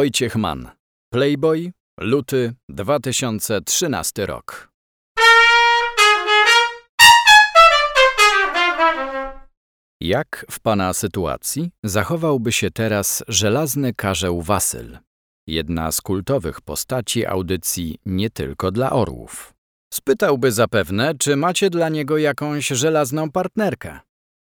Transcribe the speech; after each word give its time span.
Wojciech 0.00 0.36
Mann. 0.36 0.70
Playboy, 1.12 1.72
luty 2.00 2.54
2013 2.68 4.26
rok. 4.26 4.72
Jak 10.00 10.46
w 10.50 10.60
pana 10.60 10.92
sytuacji 10.92 11.70
zachowałby 11.84 12.52
się 12.52 12.70
teraz 12.70 13.24
żelazny 13.28 13.94
karzeł 13.94 14.42
Wasyl, 14.42 14.98
jedna 15.46 15.92
z 15.92 16.00
kultowych 16.00 16.60
postaci 16.60 17.26
audycji 17.26 17.98
nie 18.06 18.30
tylko 18.30 18.70
dla 18.70 18.90
orłów? 18.90 19.54
Spytałby 19.94 20.52
zapewne, 20.52 21.14
czy 21.14 21.36
macie 21.36 21.70
dla 21.70 21.88
niego 21.88 22.18
jakąś 22.18 22.68
żelazną 22.68 23.30
partnerkę. 23.30 24.00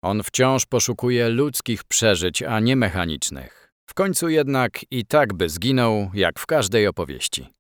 On 0.04 0.24
wciąż 0.24 0.66
poszukuje 0.66 1.30
ludzkich 1.30 1.84
przeżyć, 1.84 2.44
a 2.44 2.60
nie 2.60 2.76
mechanicznych. 2.76 3.65
W 3.86 3.94
końcu 3.94 4.30
jednak 4.30 4.92
i 4.92 5.06
tak 5.06 5.34
by 5.34 5.50
zginął, 5.50 6.12
jak 6.14 6.40
w 6.40 6.46
każdej 6.46 6.88
opowieści. 6.88 7.54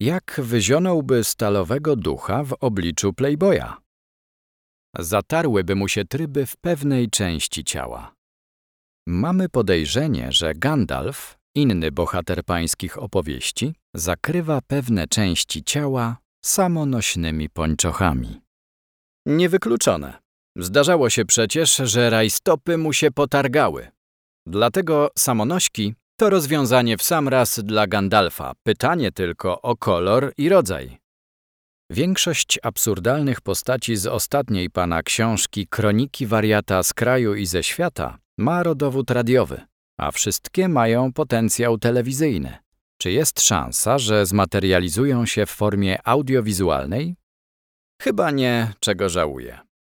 Jak 0.00 0.40
wyzionąłby 0.42 1.24
stalowego 1.24 1.96
ducha 1.96 2.44
w 2.44 2.56
obliczu 2.60 3.12
Playboya? 3.12 3.74
Zatarłyby 4.98 5.74
mu 5.74 5.88
się 5.88 6.04
tryby 6.04 6.46
w 6.46 6.56
pewnej 6.56 7.10
części 7.10 7.64
ciała. 7.64 8.14
Mamy 9.06 9.48
podejrzenie, 9.48 10.32
że 10.32 10.54
Gandalf, 10.54 11.38
inny 11.54 11.92
bohater 11.92 12.44
pańskich 12.44 12.98
opowieści, 12.98 13.74
zakrywa 13.94 14.60
pewne 14.66 15.06
części 15.06 15.64
ciała 15.64 16.16
samonośnymi 16.44 17.48
pończochami. 17.48 18.40
Niewykluczone. 19.26 20.18
Zdarzało 20.56 21.10
się 21.10 21.24
przecież, 21.24 21.76
że 21.76 22.10
rajstopy 22.10 22.78
mu 22.78 22.92
się 22.92 23.10
potargały. 23.10 23.88
Dlatego 24.46 25.10
samonośki 25.18 25.94
to 26.18 26.30
rozwiązanie 26.30 26.96
w 26.96 27.02
sam 27.02 27.28
raz 27.28 27.60
dla 27.64 27.86
Gandalfa. 27.86 28.52
Pytanie 28.62 29.12
tylko 29.12 29.62
o 29.62 29.76
kolor 29.76 30.32
i 30.38 30.48
rodzaj. 30.48 30.98
Większość 31.90 32.58
absurdalnych 32.62 33.40
postaci 33.40 33.96
z 33.96 34.06
ostatniej 34.06 34.70
pana 34.70 35.02
książki 35.02 35.66
Kroniki 35.66 36.26
wariata 36.26 36.82
z 36.82 36.94
kraju 36.94 37.34
i 37.34 37.46
ze 37.46 37.62
świata 37.62 38.18
ma 38.38 38.62
rodowód 38.62 39.10
radiowy, 39.10 39.60
a 39.98 40.10
wszystkie 40.10 40.68
mają 40.68 41.12
potencjał 41.12 41.78
telewizyjny. 41.78 42.58
Czy 42.98 43.10
jest 43.10 43.40
szansa, 43.40 43.98
że 43.98 44.26
zmaterializują 44.26 45.26
się 45.26 45.46
w 45.46 45.50
formie 45.50 45.98
audiowizualnej? 46.04 47.16
Chyba 48.02 48.30
nie, 48.30 48.72
czego 48.80 49.08
żałuję. 49.08 49.58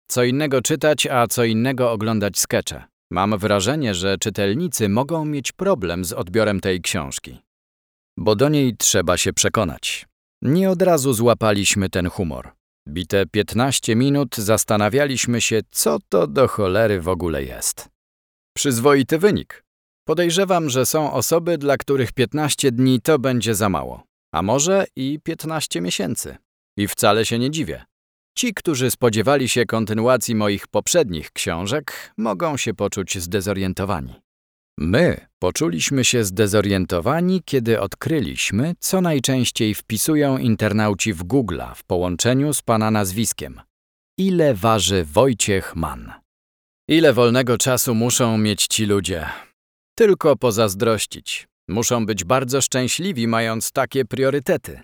Co 0.09 0.25
innego 0.25 0.63
czytać, 0.63 1.07
a 1.07 1.27
co 1.27 1.45
innego 1.45 1.93
oglądać 1.93 2.39
skecze. 2.39 2.85
Mam 3.11 3.39
wrażenie, 3.39 3.95
że 3.95 4.19
czytelnicy 4.19 4.89
mogą 4.89 5.25
mieć 5.25 5.53
problem 5.53 6.05
z 6.05 6.13
odbiorem 6.13 6.61
tej 6.61 6.81
książki. 6.81 7.39
Bo 8.17 8.37
do 8.37 8.49
niej 8.49 8.77
trzeba 8.77 9.17
się 9.17 9.33
przekonać. 9.33 10.07
Nie 10.43 10.71
od 10.71 10.83
razu 10.83 11.13
złapaliśmy 11.13 11.91
ten 11.91 12.11
humor. 12.11 12.53
Bite 12.89 13.27
15 13.27 13.97
minut 13.97 14.37
zastanawialiśmy 14.37 15.41
się, 15.41 15.61
co 15.71 15.99
to 16.09 16.27
do 16.27 16.49
cholery 16.49 17.01
w 17.01 17.09
ogóle 17.09 17.45
jest. 17.45 17.89
Przyzwoity 18.57 19.19
wynik. 19.19 19.65
Podejrzewam, 20.07 20.71
że 20.71 20.87
są 20.87 21.13
osoby, 21.13 21.59
dla 21.59 21.77
których 21.77 22.13
15 22.13 22.73
dni 22.73 23.01
to 23.01 23.19
będzie 23.19 23.55
za 23.55 23.69
mało, 23.69 24.03
a 24.33 24.43
może 24.43 24.87
i 24.97 25.19
15 25.23 25.81
miesięcy. 25.81 26.37
I 26.77 26.89
wcale 26.89 27.27
się 27.27 27.39
nie 27.39 27.51
dziwię. 27.51 27.85
Ci, 28.39 28.55
którzy 28.55 28.91
spodziewali 28.91 29.49
się 29.49 29.67
kontynuacji 29.67 30.35
moich 30.35 30.67
poprzednich 30.67 31.31
książek, 31.31 32.13
mogą 32.17 32.57
się 32.57 32.75
poczuć 32.75 33.19
zdezorientowani. 33.19 34.15
My 34.79 35.27
poczuliśmy 35.39 36.05
się 36.05 36.25
zdezorientowani, 36.25 37.43
kiedy 37.45 37.81
odkryliśmy, 37.81 38.75
co 38.81 39.01
najczęściej 39.01 39.75
wpisują 39.75 40.39
internauci 40.39 41.13
w 41.13 41.23
Google 41.23 41.61
w 41.75 41.85
połączeniu 41.85 42.53
z 42.53 42.63
pana 42.63 42.91
nazwiskiem. 42.91 43.61
Ile 44.19 44.55
waży 44.55 45.05
Wojciech 45.05 45.77
Mann? 45.77 46.13
Ile 46.89 47.13
wolnego 47.13 47.59
czasu 47.59 47.95
muszą 47.95 48.39
mieć 48.39 48.67
ci 48.67 48.87
ludzie? 48.87 49.27
Tylko 49.95 50.37
pozazdrościć. 50.37 51.49
Muszą 51.69 52.07
być 52.07 52.25
bardzo 52.25 52.61
szczęśliwi, 52.61 53.29
mając 53.29 53.73
takie 53.73 54.05
priorytety. 54.05 54.81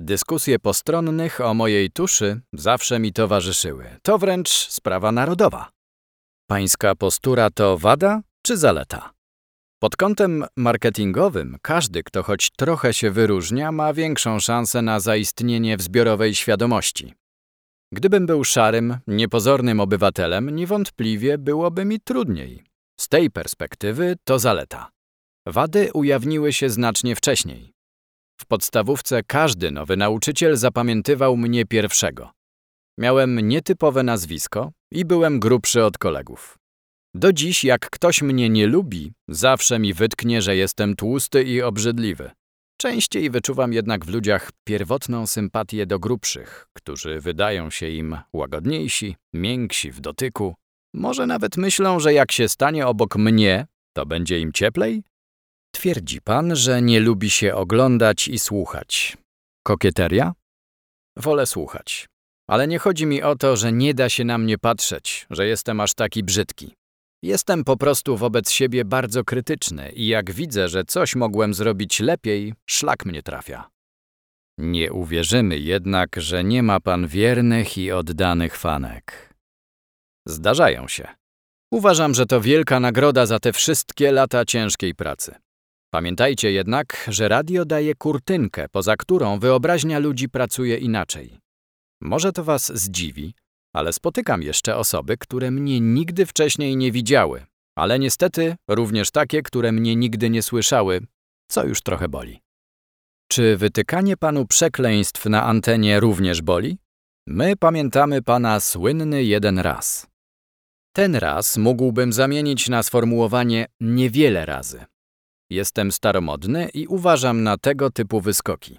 Dyskusje 0.00 0.58
postronnych 0.58 1.40
o 1.40 1.54
mojej 1.54 1.90
tuszy 1.90 2.40
zawsze 2.52 2.98
mi 2.98 3.12
towarzyszyły. 3.12 3.96
To 4.02 4.18
wręcz 4.18 4.48
sprawa 4.48 5.12
narodowa. 5.12 5.70
Pańska 6.50 6.94
postura 6.94 7.50
to 7.50 7.78
wada 7.78 8.22
czy 8.42 8.56
zaleta? 8.56 9.12
Pod 9.82 9.96
kątem 9.96 10.44
marketingowym 10.56 11.56
każdy, 11.62 12.02
kto 12.02 12.22
choć 12.22 12.50
trochę 12.50 12.94
się 12.94 13.10
wyróżnia, 13.10 13.72
ma 13.72 13.92
większą 13.92 14.40
szansę 14.40 14.82
na 14.82 15.00
zaistnienie 15.00 15.76
w 15.76 15.82
zbiorowej 15.82 16.34
świadomości. 16.34 17.14
Gdybym 17.92 18.26
był 18.26 18.44
szarym, 18.44 18.98
niepozornym 19.06 19.80
obywatelem, 19.80 20.50
niewątpliwie 20.50 21.38
byłoby 21.38 21.84
mi 21.84 22.00
trudniej. 22.00 22.64
Z 23.00 23.08
tej 23.08 23.30
perspektywy 23.30 24.16
to 24.24 24.38
zaleta. 24.38 24.90
Wady 25.46 25.90
ujawniły 25.92 26.52
się 26.52 26.70
znacznie 26.70 27.16
wcześniej. 27.16 27.77
W 28.40 28.46
podstawówce 28.46 29.22
każdy 29.22 29.70
nowy 29.70 29.96
nauczyciel 29.96 30.56
zapamiętywał 30.56 31.36
mnie 31.36 31.66
pierwszego. 31.66 32.30
Miałem 32.98 33.48
nietypowe 33.48 34.02
nazwisko 34.02 34.72
i 34.92 35.04
byłem 35.04 35.40
grubszy 35.40 35.84
od 35.84 35.98
kolegów. 35.98 36.58
Do 37.14 37.32
dziś, 37.32 37.64
jak 37.64 37.90
ktoś 37.90 38.22
mnie 38.22 38.48
nie 38.48 38.66
lubi, 38.66 39.12
zawsze 39.28 39.78
mi 39.78 39.94
wytknie, 39.94 40.42
że 40.42 40.56
jestem 40.56 40.96
tłusty 40.96 41.42
i 41.42 41.62
obrzydliwy. 41.62 42.30
Częściej 42.80 43.30
wyczuwam 43.30 43.72
jednak 43.72 44.04
w 44.04 44.08
ludziach 44.08 44.50
pierwotną 44.64 45.26
sympatię 45.26 45.86
do 45.86 45.98
grubszych, 45.98 46.68
którzy 46.72 47.20
wydają 47.20 47.70
się 47.70 47.88
im 47.88 48.18
łagodniejsi, 48.32 49.16
mięksi 49.32 49.90
w 49.90 50.00
dotyku. 50.00 50.54
Może 50.94 51.26
nawet 51.26 51.56
myślą, 51.56 52.00
że 52.00 52.12
jak 52.12 52.32
się 52.32 52.48
stanie 52.48 52.86
obok 52.86 53.16
mnie, 53.16 53.66
to 53.92 54.06
będzie 54.06 54.40
im 54.40 54.52
cieplej? 54.52 55.02
Twierdzi 55.72 56.20
pan, 56.20 56.56
że 56.56 56.82
nie 56.82 57.00
lubi 57.00 57.30
się 57.30 57.54
oglądać 57.54 58.28
i 58.28 58.38
słuchać. 58.38 59.16
Kokieteria? 59.66 60.32
Wolę 61.16 61.46
słuchać. 61.46 62.08
Ale 62.48 62.68
nie 62.68 62.78
chodzi 62.78 63.06
mi 63.06 63.22
o 63.22 63.36
to, 63.36 63.56
że 63.56 63.72
nie 63.72 63.94
da 63.94 64.08
się 64.08 64.24
na 64.24 64.38
mnie 64.38 64.58
patrzeć, 64.58 65.26
że 65.30 65.46
jestem 65.46 65.80
aż 65.80 65.94
taki 65.94 66.22
brzydki. 66.22 66.74
Jestem 67.22 67.64
po 67.64 67.76
prostu 67.76 68.16
wobec 68.16 68.50
siebie 68.50 68.84
bardzo 68.84 69.24
krytyczny 69.24 69.92
i 69.92 70.06
jak 70.06 70.30
widzę, 70.30 70.68
że 70.68 70.84
coś 70.84 71.16
mogłem 71.16 71.54
zrobić 71.54 72.00
lepiej, 72.00 72.54
szlak 72.66 73.04
mnie 73.04 73.22
trafia. 73.22 73.68
Nie 74.58 74.92
uwierzymy 74.92 75.58
jednak, 75.58 76.16
że 76.16 76.44
nie 76.44 76.62
ma 76.62 76.80
pan 76.80 77.06
wiernych 77.06 77.78
i 77.78 77.92
oddanych 77.92 78.56
fanek. 78.56 79.34
Zdarzają 80.26 80.88
się. 80.88 81.08
Uważam, 81.72 82.14
że 82.14 82.26
to 82.26 82.40
wielka 82.40 82.80
nagroda 82.80 83.26
za 83.26 83.38
te 83.38 83.52
wszystkie 83.52 84.12
lata 84.12 84.44
ciężkiej 84.44 84.94
pracy. 84.94 85.34
Pamiętajcie 85.90 86.52
jednak, 86.52 87.06
że 87.08 87.28
radio 87.28 87.64
daje 87.64 87.94
kurtynkę, 87.94 88.68
poza 88.68 88.96
którą 88.96 89.38
wyobraźnia 89.38 89.98
ludzi 89.98 90.28
pracuje 90.28 90.76
inaczej. 90.76 91.38
Może 92.00 92.32
to 92.32 92.44
was 92.44 92.72
zdziwi, 92.82 93.34
ale 93.74 93.92
spotykam 93.92 94.42
jeszcze 94.42 94.76
osoby, 94.76 95.16
które 95.16 95.50
mnie 95.50 95.80
nigdy 95.80 96.26
wcześniej 96.26 96.76
nie 96.76 96.92
widziały, 96.92 97.46
ale 97.76 97.98
niestety 97.98 98.56
również 98.68 99.10
takie, 99.10 99.42
które 99.42 99.72
mnie 99.72 99.96
nigdy 99.96 100.30
nie 100.30 100.42
słyszały, 100.42 101.00
co 101.50 101.64
już 101.64 101.82
trochę 101.82 102.08
boli. 102.08 102.40
Czy 103.28 103.56
wytykanie 103.56 104.16
panu 104.16 104.46
przekleństw 104.46 105.26
na 105.26 105.44
antenie 105.44 106.00
również 106.00 106.42
boli? 106.42 106.78
My 107.26 107.56
pamiętamy 107.56 108.22
pana 108.22 108.60
słynny 108.60 109.24
jeden 109.24 109.58
raz. 109.58 110.06
Ten 110.92 111.16
raz 111.16 111.56
mógłbym 111.56 112.12
zamienić 112.12 112.68
na 112.68 112.82
sformułowanie 112.82 113.66
niewiele 113.80 114.46
razy. 114.46 114.84
Jestem 115.50 115.92
staromodny 115.92 116.68
i 116.74 116.86
uważam 116.86 117.42
na 117.42 117.58
tego 117.58 117.90
typu 117.90 118.20
wyskoki. 118.20 118.78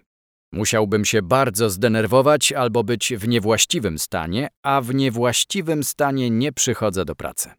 Musiałbym 0.51 1.05
się 1.05 1.21
bardzo 1.21 1.69
zdenerwować 1.69 2.51
albo 2.51 2.83
być 2.83 3.13
w 3.17 3.27
niewłaściwym 3.27 3.99
stanie, 3.99 4.47
a 4.63 4.81
w 4.81 4.93
niewłaściwym 4.93 5.83
stanie 5.83 6.29
nie 6.29 6.51
przychodzę 6.51 7.05
do 7.05 7.15
pracy. 7.15 7.51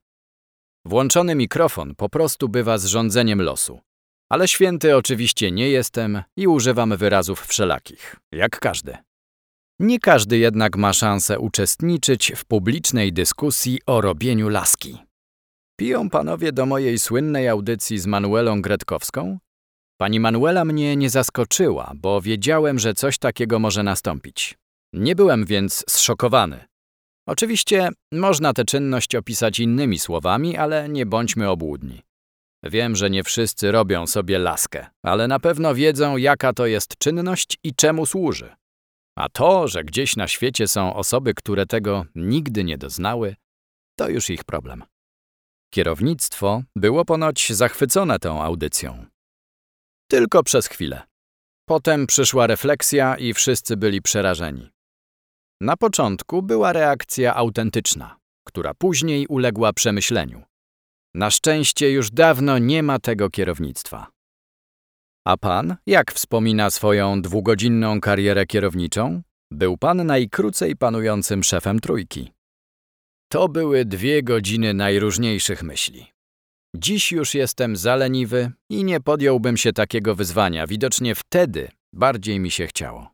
Włączony 0.85 1.35
mikrofon 1.35 1.95
po 1.95 2.09
prostu 2.09 2.49
bywa 2.49 2.79
zrządzeniem 2.79 3.43
losu. 3.43 3.81
Ale 4.29 4.49
święty 4.49 4.97
oczywiście 4.97 5.51
nie 5.51 5.69
jestem 5.69 6.23
i 6.37 6.47
używam 6.47 6.97
wyrazów 6.97 7.47
wszelakich, 7.47 8.17
jak 8.33 8.61
każdy. 8.61 8.97
Nie 9.79 9.99
każdy 9.99 10.39
jednak 10.39 10.77
ma 10.77 10.93
szansę 10.93 11.39
uczestniczyć 11.39 12.33
w 12.37 12.45
publicznej 12.45 13.13
dyskusji 13.13 13.79
o 13.87 14.01
robieniu 14.01 14.49
laski. 14.49 14.99
Piją 15.81 16.11
panowie 16.11 16.53
do 16.53 16.67
mojej 16.67 16.99
słynnej 16.99 17.49
audycji 17.49 17.99
z 17.99 18.07
Manuelą 18.07 18.63
Gretkowską? 18.63 19.39
Pani 20.01 20.21
Manuela 20.21 20.65
mnie 20.65 20.97
nie 20.97 21.11
zaskoczyła, 21.11 21.93
bo 21.97 22.21
wiedziałem, 22.21 22.79
że 22.79 22.95
coś 22.95 23.19
takiego 23.19 23.59
może 23.59 23.83
nastąpić. 23.83 24.59
Nie 24.93 25.17
byłem 25.17 25.45
więc 25.45 25.85
zszokowany. 25.89 26.65
Oczywiście 27.29 27.89
można 28.13 28.53
tę 28.53 28.65
czynność 28.65 29.15
opisać 29.15 29.61
innymi 29.61 29.99
słowami, 29.99 30.57
ale 30.57 30.89
nie 30.89 31.07
bądźmy 31.07 31.51
obłudni. 31.51 32.03
Wiem, 32.63 32.97
że 32.97 33.11
nie 33.11 33.25
wszyscy 33.25 33.73
robią 33.73 34.07
sobie 34.07 34.39
laskę, 34.39 34.87
ale 35.03 35.29
na 35.29 35.41
pewno 35.41 35.75
wiedzą, 35.75 36.17
jaka 36.17 36.53
to 36.53 36.67
jest 36.67 36.99
czynność 36.99 37.59
i 37.65 37.75
czemu 37.75 38.07
służy. 38.07 38.57
A 39.19 39.29
to, 39.29 39.69
że 39.69 39.85
gdzieś 39.85 40.17
na 40.17 40.29
świecie 40.29 40.69
są 40.69 40.95
osoby, 40.95 41.35
które 41.35 41.67
tego 41.67 42.05
nigdy 42.15 42.65
nie 42.65 42.79
doznały, 42.79 43.37
to 43.99 44.09
już 44.09 44.31
ich 44.31 44.45
problem. 44.45 44.85
Kierownictwo 45.71 46.63
było 46.77 47.05
ponoć 47.05 47.53
zachwycone 47.53 48.19
tą 48.19 48.43
audycją. 48.43 49.07
Tylko 50.11 50.43
przez 50.43 50.67
chwilę. 50.67 51.03
Potem 51.69 52.07
przyszła 52.07 52.47
refleksja 52.47 53.17
i 53.17 53.35
wszyscy 53.35 53.77
byli 53.77 54.03
przerażeni. 54.03 54.71
Na 55.61 55.77
początku 55.77 56.43
była 56.43 56.73
reakcja 56.73 57.35
autentyczna, 57.35 58.17
która 58.47 58.75
później 58.75 59.27
uległa 59.27 59.73
przemyśleniu. 59.73 60.43
Na 61.15 61.31
szczęście 61.31 61.91
już 61.91 62.11
dawno 62.11 62.59
nie 62.59 62.83
ma 62.83 62.99
tego 62.99 63.31
kierownictwa. 63.31 64.07
A 65.27 65.37
pan, 65.37 65.77
jak 65.87 66.13
wspomina 66.13 66.71
swoją 66.71 67.23
dwugodzinną 67.23 68.01
karierę 68.01 68.47
kierowniczą, 68.47 69.23
był 69.51 69.77
pan 69.77 70.07
najkrócej 70.07 70.77
panującym 70.77 71.43
szefem 71.43 71.81
trójki. 71.81 72.33
To 73.33 73.49
były 73.49 73.85
dwie 73.85 74.23
godziny 74.23 74.75
najróżniejszych 74.75 75.63
myśli. 75.63 76.07
Dziś 76.77 77.13
już 77.13 77.35
jestem 77.35 77.77
zaleniwy 77.77 78.53
i 78.71 78.85
nie 78.85 79.01
podjąłbym 79.01 79.57
się 79.57 79.73
takiego 79.73 80.15
wyzwania. 80.15 80.67
Widocznie 80.67 81.15
wtedy 81.15 81.69
bardziej 81.93 82.41
mi 82.41 82.51
się 82.51 82.67
chciało. 82.67 83.11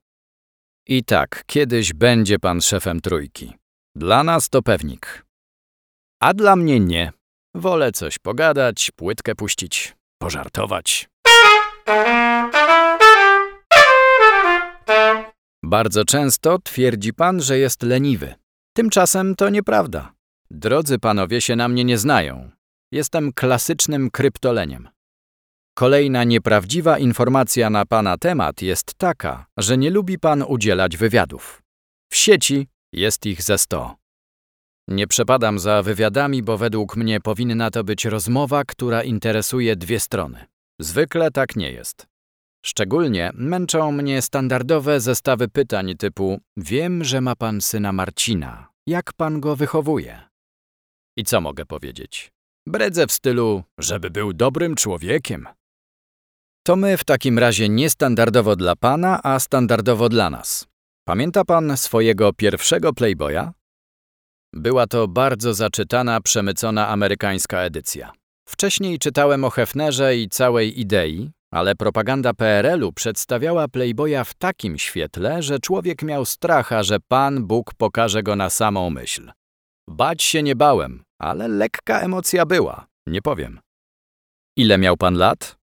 I 0.86 1.04
tak, 1.04 1.42
kiedyś 1.46 1.92
będzie 1.92 2.38
pan 2.38 2.60
szefem 2.60 3.00
trójki. 3.00 3.52
Dla 3.96 4.24
nas 4.24 4.48
to 4.48 4.62
pewnik. 4.62 5.26
A 6.22 6.34
dla 6.34 6.56
mnie 6.56 6.80
nie. 6.80 7.12
Wolę 7.54 7.92
coś 7.92 8.18
pogadać, 8.18 8.90
płytkę 8.96 9.34
puścić, 9.34 9.96
pożartować. 10.18 11.08
Bardzo 15.64 16.04
często 16.04 16.58
twierdzi 16.58 17.14
pan, 17.14 17.42
że 17.42 17.58
jest 17.58 17.82
leniwy. 17.82 18.34
Tymczasem 18.76 19.34
to 19.34 19.48
nieprawda. 19.48 20.12
Drodzy 20.50 20.98
panowie 20.98 21.40
się 21.40 21.56
na 21.56 21.68
mnie 21.68 21.84
nie 21.84 21.98
znają. 21.98 22.50
Jestem 22.92 23.32
klasycznym 23.32 24.10
kryptoleniem. 24.10 24.88
Kolejna 25.74 26.24
nieprawdziwa 26.24 26.98
informacja 26.98 27.70
na 27.70 27.86
pana 27.86 28.18
temat 28.18 28.62
jest 28.62 28.94
taka, 28.94 29.46
że 29.56 29.78
nie 29.78 29.90
lubi 29.90 30.18
pan 30.18 30.42
udzielać 30.42 30.96
wywiadów. 30.96 31.62
W 32.12 32.16
sieci 32.16 32.68
jest 32.92 33.26
ich 33.26 33.42
ze 33.42 33.58
sto. 33.58 33.96
Nie 34.88 35.06
przepadam 35.06 35.58
za 35.58 35.82
wywiadami, 35.82 36.42
bo 36.42 36.58
według 36.58 36.96
mnie 36.96 37.20
powinna 37.20 37.70
to 37.70 37.84
być 37.84 38.04
rozmowa, 38.04 38.64
która 38.64 39.02
interesuje 39.02 39.76
dwie 39.76 40.00
strony. 40.00 40.46
Zwykle 40.80 41.30
tak 41.30 41.56
nie 41.56 41.72
jest. 41.72 42.06
Szczególnie 42.66 43.30
męczą 43.34 43.92
mnie 43.92 44.22
standardowe 44.22 45.00
zestawy 45.00 45.48
pytań 45.48 45.96
typu: 45.96 46.40
Wiem, 46.56 47.04
że 47.04 47.20
ma 47.20 47.36
pan 47.36 47.60
syna 47.60 47.92
Marcina. 47.92 48.68
Jak 48.86 49.12
pan 49.12 49.40
go 49.40 49.56
wychowuje? 49.56 50.22
I 51.16 51.24
co 51.24 51.40
mogę 51.40 51.66
powiedzieć? 51.66 52.32
Bredzę 52.66 53.06
w 53.06 53.12
stylu, 53.12 53.62
żeby 53.78 54.10
był 54.10 54.32
dobrym 54.32 54.74
człowiekiem. 54.74 55.48
To 56.66 56.76
my 56.76 56.96
w 56.96 57.04
takim 57.04 57.38
razie 57.38 57.68
nie 57.68 57.90
standardowo 57.90 58.56
dla 58.56 58.76
pana, 58.76 59.20
a 59.22 59.38
standardowo 59.38 60.08
dla 60.08 60.30
nas. 60.30 60.66
Pamięta 61.04 61.44
pan 61.44 61.76
swojego 61.76 62.32
pierwszego 62.32 62.92
Playboya? 62.92 63.52
Była 64.52 64.86
to 64.86 65.08
bardzo 65.08 65.54
zaczytana, 65.54 66.20
przemycona 66.20 66.88
amerykańska 66.88 67.60
edycja. 67.60 68.12
Wcześniej 68.48 68.98
czytałem 68.98 69.44
o 69.44 69.50
Hefnerze 69.50 70.16
i 70.16 70.28
całej 70.28 70.80
idei, 70.80 71.30
ale 71.56 71.74
propaganda 71.74 72.34
PRL-u 72.34 72.92
przedstawiała 72.92 73.68
Playboya 73.68 74.24
w 74.24 74.34
takim 74.34 74.78
świetle, 74.78 75.42
że 75.42 75.58
człowiek 75.58 76.02
miał 76.02 76.24
stracha, 76.24 76.82
że 76.82 77.00
Pan 77.08 77.46
Bóg 77.46 77.74
pokaże 77.74 78.22
go 78.22 78.36
na 78.36 78.50
samą 78.50 78.90
myśl. 78.90 79.32
Bać 79.88 80.22
się 80.22 80.42
nie 80.42 80.56
bałem, 80.56 81.04
ale 81.20 81.48
lekka 81.48 82.00
emocja 82.00 82.46
była, 82.46 82.86
nie 83.06 83.22
powiem. 83.22 83.60
Ile 84.56 84.78
miał 84.78 84.96
pan 84.96 85.14
lat? 85.14 85.56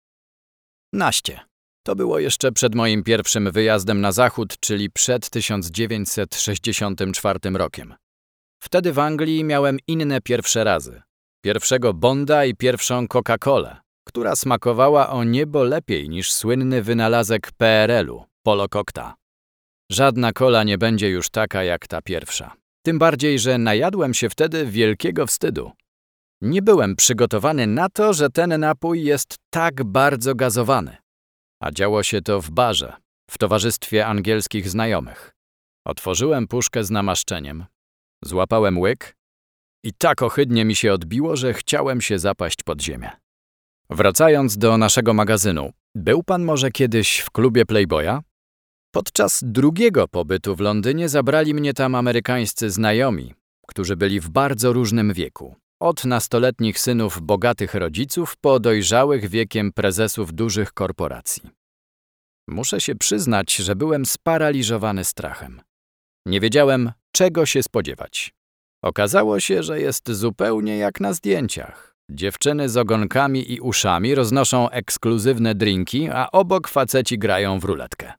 Naście. 0.94 1.40
To 1.86 1.96
było 1.96 2.19
jeszcze 2.19 2.51
przed 2.51 2.75
moim 2.75 3.04
pierwszym 3.04 3.51
wyjazdem 3.51 4.01
na 4.01 4.12
zachód, 4.12 4.60
czyli 4.60 4.89
przed 4.89 5.30
1964 5.30 7.39
rokiem. 7.54 7.94
Wtedy 8.63 8.94
w 8.94 9.00
Anglii 9.00 9.44
miałem 9.44 9.78
inne 9.88 10.22
pierwsze 10.22 10.63
razy. 10.63 11.01
Pierwszego 11.44 11.94
Bonda 11.94 12.46
i 12.46 12.56
pierwszą 12.56 13.07
Coca-Colę, 13.07 13.83
która 14.04 14.36
smakowała 14.36 15.10
o 15.10 15.24
niebo 15.24 15.64
lepiej 15.64 16.10
niż 16.10 16.32
słynny 16.32 16.82
wynalazek 16.82 17.52
PRL-u, 17.58 18.26
Polokokta. 18.44 19.16
Żadna 19.92 20.34
kola 20.34 20.64
nie 20.64 20.78
będzie 20.78 21.10
już 21.10 21.30
taka 21.30 21.64
jak 21.64 21.88
ta 21.88 22.02
pierwsza. 22.02 22.54
Tym 22.86 23.00
bardziej, 23.00 23.40
że 23.40 23.58
najadłem 23.58 24.14
się 24.14 24.30
wtedy 24.30 24.66
wielkiego 24.66 25.28
wstydu. 25.28 25.72
Nie 26.42 26.62
byłem 26.62 26.96
przygotowany 26.96 27.68
na 27.68 27.90
to, 27.90 28.14
że 28.14 28.30
ten 28.30 28.60
napój 28.60 29.04
jest 29.04 29.36
tak 29.50 29.84
bardzo 29.84 30.36
gazowany. 30.36 30.98
A 31.62 31.72
działo 31.72 32.04
się 32.04 32.22
to 32.22 32.42
w 32.42 32.52
barze, 32.52 32.94
w 33.30 33.38
towarzystwie 33.38 34.06
angielskich 34.06 34.70
znajomych. 34.70 35.32
Otworzyłem 35.86 36.48
puszkę 36.48 36.84
z 36.84 36.92
namaszczeniem, 36.92 37.66
złapałem 38.24 38.80
łyk 38.80 39.16
i 39.84 39.94
tak 39.94 40.22
ohydnie 40.22 40.66
mi 40.66 40.76
się 40.76 40.94
odbiło, 40.94 41.36
że 41.36 41.54
chciałem 41.54 42.02
się 42.02 42.20
zapaść 42.20 42.64
pod 42.64 42.82
ziemię. 42.82 43.12
Wracając 43.90 44.58
do 44.58 44.78
naszego 44.78 45.14
magazynu, 45.14 45.72
był 45.96 46.24
pan 46.24 46.44
może 46.44 46.72
kiedyś 46.72 47.20
w 47.20 47.32
klubie 47.32 47.66
Playboya? 47.66 48.20
Podczas 48.92 49.44
drugiego 49.44 50.08
pobytu 50.08 50.56
w 50.56 50.60
Londynie 50.60 51.10
zabrali 51.10 51.54
mnie 51.54 51.74
tam 51.74 51.96
amerykańscy 51.96 52.70
znajomi, 52.70 53.34
którzy 53.68 53.96
byli 53.96 54.20
w 54.20 54.30
bardzo 54.30 54.74
różnym 54.74 55.14
wieku. 55.14 55.56
Od 55.82 56.06
nastoletnich 56.06 56.80
synów 56.80 57.22
bogatych 57.22 57.74
rodziców 57.74 58.36
po 58.42 58.60
dojrzałych 58.60 59.30
wiekiem 59.30 59.72
prezesów 59.72 60.34
dużych 60.34 60.74
korporacji. 60.74 61.50
Muszę 62.48 62.82
się 62.82 62.96
przyznać, 62.96 63.56
że 63.56 63.76
byłem 63.76 64.06
sparaliżowany 64.06 65.04
strachem. 65.04 65.62
Nie 66.26 66.40
wiedziałem, 66.40 66.92
czego 67.12 67.46
się 67.46 67.64
spodziewać. 67.64 68.34
Okazało 68.84 69.40
się, 69.40 69.64
że 69.64 69.82
jest 69.82 70.12
zupełnie 70.12 70.78
jak 70.78 71.00
na 71.00 71.14
zdjęciach. 71.14 71.93
Dziewczyny 72.12 72.69
z 72.69 72.77
ogonkami 72.77 73.51
i 73.51 73.60
uszami 73.60 74.15
roznoszą 74.15 74.69
ekskluzywne 74.69 75.55
drinki, 75.55 76.10
a 76.10 76.31
obok 76.31 76.67
faceci 76.67 77.17
grają 77.19 77.60
w 77.60 77.63
ruletkę. 77.63 78.13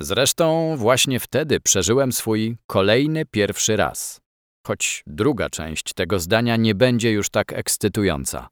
Zresztą 0.00 0.76
właśnie 0.76 1.20
wtedy 1.20 1.60
przeżyłem 1.60 2.12
swój 2.12 2.56
kolejny 2.66 3.26
pierwszy 3.26 3.76
raz. 3.76 4.20
Choć 4.66 5.02
druga 5.06 5.50
część 5.50 5.92
tego 5.94 6.18
zdania 6.18 6.56
nie 6.56 6.74
będzie 6.74 7.12
już 7.12 7.30
tak 7.30 7.52
ekscytująca. 7.52 8.48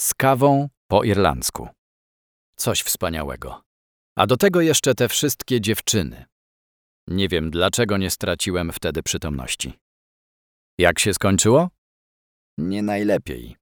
Z 0.00 0.14
kawą 0.14 0.68
po 0.90 1.04
irlandzku. 1.04 1.68
Coś 2.56 2.80
wspaniałego. 2.82 3.62
A 4.18 4.26
do 4.26 4.36
tego 4.36 4.60
jeszcze 4.60 4.94
te 4.94 5.08
wszystkie 5.08 5.60
dziewczyny. 5.60 6.24
Nie 7.08 7.28
wiem, 7.28 7.50
dlaczego 7.50 7.96
nie 7.96 8.10
straciłem 8.10 8.72
wtedy 8.72 9.02
przytomności. 9.02 9.72
Jak 10.78 10.98
się 10.98 11.14
skończyło? 11.14 11.68
Nie 12.58 12.82
najlepiej. 12.82 13.56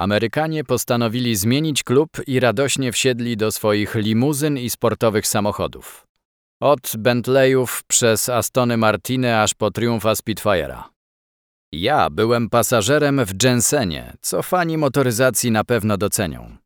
Amerykanie 0.00 0.64
postanowili 0.64 1.36
zmienić 1.36 1.82
klub 1.82 2.10
i 2.26 2.40
radośnie 2.40 2.92
wsiedli 2.92 3.36
do 3.36 3.52
swoich 3.52 3.94
limuzyn 3.94 4.58
i 4.58 4.70
sportowych 4.70 5.26
samochodów. 5.26 6.06
Od 6.62 6.92
Bentleyów 6.98 7.82
przez 7.86 8.28
Astony 8.28 8.76
Martiny 8.76 9.40
aż 9.40 9.54
po 9.54 9.70
Triumfa 9.70 10.12
Spitfire'a. 10.12 10.82
Ja 11.72 12.10
byłem 12.10 12.50
pasażerem 12.50 13.24
w 13.24 13.42
Jensenie, 13.42 14.16
co 14.20 14.42
fani 14.42 14.78
motoryzacji 14.78 15.50
na 15.50 15.64
pewno 15.64 15.96
docenią. 15.96 16.56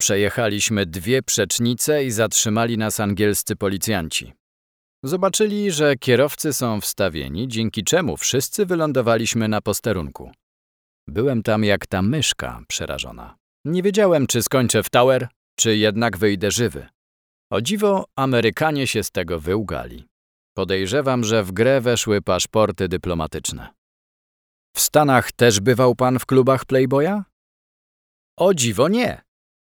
Przejechaliśmy 0.00 0.86
dwie 0.86 1.22
przecznice 1.22 2.04
i 2.04 2.10
zatrzymali 2.10 2.78
nas 2.78 3.00
angielscy 3.00 3.56
policjanci. 3.56 4.32
Zobaczyli, 5.04 5.70
że 5.70 5.96
kierowcy 5.96 6.52
są 6.52 6.80
wstawieni, 6.80 7.48
dzięki 7.48 7.84
czemu 7.84 8.16
wszyscy 8.16 8.66
wylądowaliśmy 8.66 9.48
na 9.48 9.60
posterunku. 9.60 10.32
Byłem 11.08 11.42
tam 11.42 11.64
jak 11.64 11.86
ta 11.86 12.02
myszka 12.02 12.62
przerażona. 12.68 13.36
Nie 13.64 13.82
wiedziałem, 13.82 14.26
czy 14.26 14.42
skończę 14.42 14.82
w 14.82 14.90
tower, 14.90 15.28
czy 15.58 15.76
jednak 15.76 16.16
wyjdę 16.16 16.50
żywy. 16.50 16.86
O 17.52 17.60
dziwo, 17.60 18.04
Amerykanie 18.16 18.86
się 18.86 19.02
z 19.02 19.10
tego 19.10 19.40
wyłgali. 19.40 20.08
Podejrzewam, 20.56 21.24
że 21.24 21.42
w 21.44 21.52
grę 21.52 21.80
weszły 21.80 22.22
paszporty 22.22 22.88
dyplomatyczne. 22.88 23.74
W 24.76 24.80
Stanach 24.80 25.32
też 25.32 25.60
bywał 25.60 25.94
pan 25.94 26.18
w 26.18 26.26
klubach 26.26 26.64
Playboya? 26.64 27.22
O 28.38 28.54
dziwo 28.54 28.88
nie. 28.88 29.22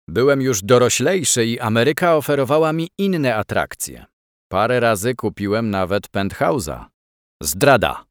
Byłem 0.08 0.42
już 0.42 0.62
doroślejszy 0.62 1.46
i 1.46 1.60
Ameryka 1.60 2.16
oferowała 2.16 2.72
mi 2.72 2.88
inne 2.98 3.36
atrakcje. 3.36 4.06
Parę 4.48 4.80
razy 4.80 5.14
kupiłem 5.14 5.70
nawet 5.70 6.08
penthouse'a. 6.08 6.84
Zdrada. 7.42 8.04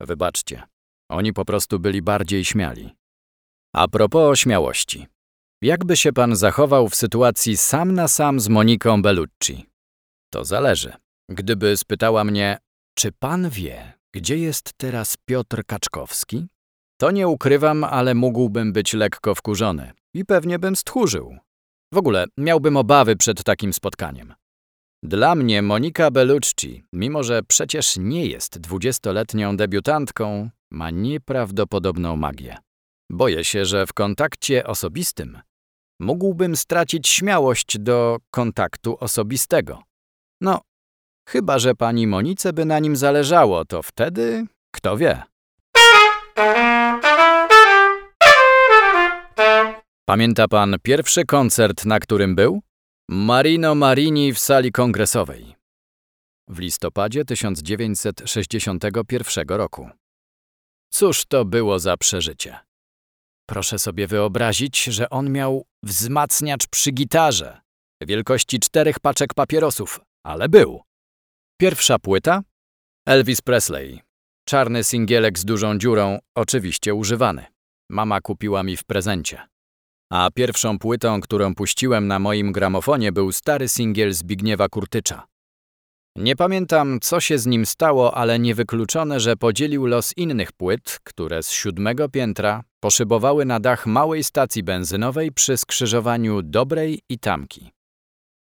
Wybaczcie. 0.00 0.62
Oni 1.10 1.32
po 1.32 1.44
prostu 1.44 1.78
byli 1.78 2.02
bardziej 2.02 2.44
śmiali. 2.44 2.90
A 3.74 3.88
propos 3.88 4.38
śmiałości. 4.38 5.06
Jakby 5.62 5.96
się 5.96 6.12
pan 6.12 6.36
zachował 6.36 6.88
w 6.88 6.94
sytuacji 6.94 7.56
sam 7.56 7.94
na 7.94 8.08
sam 8.08 8.40
z 8.40 8.48
Moniką 8.48 9.02
Bellucci? 9.02 9.66
To 10.32 10.44
zależy. 10.44 10.92
Gdyby 11.28 11.76
spytała 11.76 12.24
mnie, 12.24 12.58
czy 12.94 13.12
pan 13.12 13.50
wie, 13.50 13.92
gdzie 14.14 14.38
jest 14.38 14.72
teraz 14.76 15.16
Piotr 15.24 15.62
Kaczkowski? 15.66 16.46
To 17.00 17.10
nie 17.10 17.28
ukrywam, 17.28 17.84
ale 17.84 18.14
mógłbym 18.14 18.72
być 18.72 18.92
lekko 18.94 19.34
wkurzony 19.34 19.92
i 20.14 20.24
pewnie 20.24 20.58
bym 20.58 20.76
stchórzył. 20.76 21.36
W 21.94 21.96
ogóle 21.96 22.24
miałbym 22.38 22.76
obawy 22.76 23.16
przed 23.16 23.44
takim 23.44 23.72
spotkaniem. 23.72 24.34
Dla 25.02 25.34
mnie 25.34 25.62
Monika 25.62 26.10
Bellucci, 26.10 26.84
mimo 26.92 27.22
że 27.22 27.42
przecież 27.42 27.96
nie 27.98 28.26
jest 28.26 28.58
dwudziestoletnią 28.58 29.56
debiutantką, 29.56 30.50
ma 30.70 30.90
nieprawdopodobną 30.90 32.16
magię. 32.16 32.56
Boję 33.10 33.44
się, 33.44 33.64
że 33.64 33.86
w 33.86 33.92
kontakcie 33.92 34.66
osobistym 34.66 35.38
mógłbym 36.00 36.56
stracić 36.56 37.08
śmiałość 37.08 37.78
do 37.78 38.18
kontaktu 38.30 38.96
osobistego. 39.00 39.82
No, 40.40 40.60
chyba 41.28 41.58
że 41.58 41.74
pani 41.74 42.06
Monice 42.06 42.52
by 42.52 42.64
na 42.64 42.78
nim 42.78 42.96
zależało, 42.96 43.64
to 43.64 43.82
wtedy 43.82 44.46
kto 44.74 44.96
wie. 44.96 45.22
Pamięta 50.04 50.48
pan 50.48 50.76
pierwszy 50.82 51.24
koncert, 51.24 51.84
na 51.84 52.00
którym 52.00 52.34
był? 52.34 52.60
Marino 53.08 53.74
Marini 53.74 54.32
w 54.32 54.38
sali 54.38 54.72
kongresowej. 54.72 55.54
W 56.48 56.58
listopadzie 56.58 57.24
1961 57.24 59.48
roku. 59.48 59.90
Cóż 60.90 61.24
to 61.24 61.44
było 61.44 61.78
za 61.78 61.96
przeżycie? 61.96 62.58
Proszę 63.48 63.78
sobie 63.78 64.06
wyobrazić, 64.06 64.84
że 64.84 65.10
on 65.10 65.30
miał 65.30 65.64
wzmacniacz 65.82 66.66
przy 66.66 66.90
gitarze, 66.92 67.60
wielkości 68.02 68.60
czterech 68.60 69.00
paczek 69.00 69.34
papierosów, 69.34 70.00
ale 70.26 70.48
był. 70.48 70.82
Pierwsza 71.60 71.98
płyta? 71.98 72.42
Elvis 73.06 73.40
Presley. 73.40 74.00
Czarny 74.48 74.84
singielek 74.84 75.38
z 75.38 75.44
dużą 75.44 75.78
dziurą, 75.78 76.18
oczywiście 76.34 76.94
używany. 76.94 77.46
Mama 77.90 78.20
kupiła 78.20 78.62
mi 78.62 78.76
w 78.76 78.84
prezencie. 78.84 79.48
A 80.12 80.30
pierwszą 80.34 80.78
płytą, 80.78 81.20
którą 81.20 81.54
puściłem 81.54 82.06
na 82.06 82.18
moim 82.18 82.52
gramofonie, 82.52 83.12
był 83.12 83.32
stary 83.32 83.68
singiel 83.68 84.12
Zbigniewa 84.12 84.68
Kurtycza. 84.68 85.26
Nie 86.20 86.36
pamiętam, 86.36 86.98
co 87.00 87.20
się 87.20 87.38
z 87.38 87.46
nim 87.46 87.66
stało, 87.66 88.14
ale 88.14 88.38
niewykluczone, 88.38 89.20
że 89.20 89.36
podzielił 89.36 89.86
los 89.86 90.16
innych 90.16 90.52
płyt, 90.52 90.98
które 91.04 91.42
z 91.42 91.50
siódmego 91.50 92.08
piętra 92.08 92.64
poszybowały 92.80 93.44
na 93.44 93.60
dach 93.60 93.86
małej 93.86 94.24
stacji 94.24 94.62
benzynowej 94.62 95.32
przy 95.32 95.56
skrzyżowaniu 95.56 96.42
Dobrej 96.42 97.00
i 97.08 97.18
Tamki. 97.18 97.70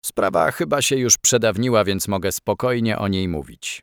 Sprawa 0.07 0.51
chyba 0.51 0.83
się 0.83 0.97
już 0.97 1.19
przedawniła, 1.19 1.85
więc 1.85 2.09
mogę 2.09 2.33
spokojnie 2.33 2.99
o 2.99 3.09
niej 3.09 3.29
mówić. 3.29 3.83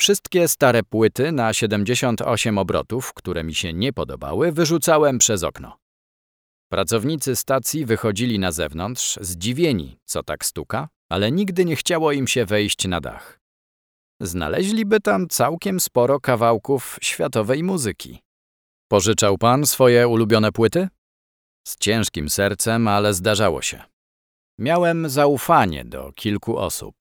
Wszystkie 0.00 0.48
stare 0.48 0.82
płyty 0.82 1.32
na 1.32 1.52
78 1.52 2.58
obrotów, 2.58 3.12
które 3.12 3.44
mi 3.44 3.54
się 3.54 3.72
nie 3.72 3.92
podobały, 3.92 4.52
wyrzucałem 4.52 5.18
przez 5.18 5.42
okno. 5.42 5.76
Pracownicy 6.72 7.36
stacji 7.36 7.84
wychodzili 7.86 8.38
na 8.38 8.52
zewnątrz, 8.52 9.18
zdziwieni, 9.20 9.98
co 10.04 10.22
tak 10.22 10.44
stuka, 10.44 10.88
ale 11.14 11.32
nigdy 11.32 11.64
nie 11.64 11.76
chciało 11.76 12.12
im 12.12 12.26
się 12.26 12.44
wejść 12.46 12.88
na 12.88 13.00
dach. 13.00 13.40
Znaleźliby 14.20 15.00
tam 15.00 15.28
całkiem 15.28 15.80
sporo 15.80 16.20
kawałków 16.20 16.98
światowej 17.02 17.62
muzyki. 17.62 18.22
Pożyczał 18.88 19.38
pan 19.38 19.66
swoje 19.66 20.08
ulubione 20.08 20.52
płyty? 20.52 20.88
Z 21.66 21.76
ciężkim 21.76 22.30
sercem, 22.30 22.88
ale 22.88 23.14
zdarzało 23.14 23.62
się. 23.62 23.82
Miałem 24.58 25.08
zaufanie 25.08 25.84
do 25.84 26.12
kilku 26.12 26.58
osób. 26.58 26.94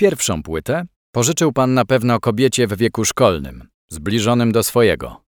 Pierwszą 0.00 0.42
płytę 0.42 0.86
pożyczył 1.14 1.52
pan 1.52 1.74
na 1.74 1.84
pewno 1.84 2.20
kobiecie 2.20 2.66
w 2.66 2.76
wieku 2.76 3.04
szkolnym, 3.04 3.68
zbliżonym 3.88 4.52
do 4.52 4.62
swojego. 4.62 5.24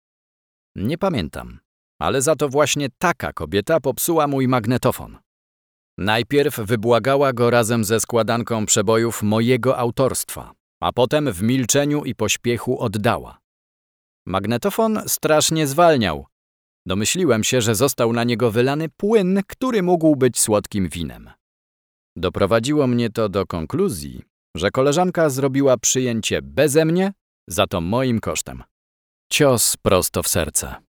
Nie 0.76 0.98
pamiętam, 0.98 1.58
ale 2.00 2.22
za 2.22 2.36
to 2.36 2.48
właśnie 2.48 2.88
taka 2.98 3.32
kobieta 3.32 3.80
popsuła 3.80 4.26
mój 4.26 4.48
magnetofon. 4.48 5.18
Najpierw 5.98 6.56
wybłagała 6.56 7.32
go 7.32 7.50
razem 7.50 7.84
ze 7.84 8.00
składanką 8.00 8.66
przebojów 8.66 9.22
mojego 9.22 9.78
autorstwa, 9.78 10.52
a 10.80 10.92
potem 10.92 11.32
w 11.32 11.42
milczeniu 11.42 12.04
i 12.04 12.14
pośpiechu 12.14 12.80
oddała. 12.80 13.38
Magnetofon 14.26 15.02
strasznie 15.06 15.66
zwalniał. 15.66 16.26
Domyśliłem 16.86 17.44
się, 17.44 17.60
że 17.60 17.74
został 17.74 18.12
na 18.12 18.24
niego 18.24 18.50
wylany 18.50 18.88
płyn, 18.88 19.40
który 19.46 19.82
mógł 19.82 20.16
być 20.16 20.40
słodkim 20.40 20.88
winem. 20.88 21.30
Doprowadziło 22.16 22.86
mnie 22.86 23.10
to 23.10 23.28
do 23.28 23.46
konkluzji, 23.46 24.22
że 24.56 24.70
koleżanka 24.70 25.30
zrobiła 25.30 25.76
przyjęcie 25.76 26.42
beze 26.42 26.84
mnie, 26.84 27.12
za 27.48 27.66
to 27.66 27.80
moim 27.80 28.20
kosztem. 28.20 28.62
Cios 29.32 29.76
prosto 29.76 30.22
w 30.22 30.28
serce. 30.28 30.91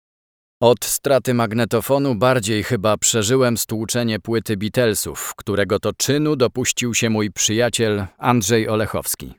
Od 0.62 0.84
straty 0.84 1.34
magnetofonu 1.34 2.14
bardziej 2.14 2.62
chyba 2.62 2.96
przeżyłem 2.96 3.56
stłuczenie 3.56 4.20
płyty 4.20 4.56
Beatlesów, 4.56 5.34
którego 5.36 5.78
to 5.78 5.92
czynu 5.92 6.36
dopuścił 6.36 6.94
się 6.94 7.10
mój 7.10 7.30
przyjaciel 7.30 8.06
Andrzej 8.18 8.68
Olechowski. 8.68 9.34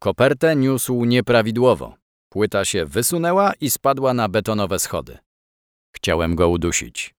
Kopertę 0.00 0.56
niósł 0.56 1.04
nieprawidłowo. 1.04 1.94
Płyta 2.28 2.64
się 2.64 2.84
wysunęła 2.86 3.52
i 3.60 3.70
spadła 3.70 4.14
na 4.14 4.28
betonowe 4.28 4.78
schody. 4.78 5.18
Chciałem 5.96 6.34
go 6.34 6.48
udusić. 6.48 7.14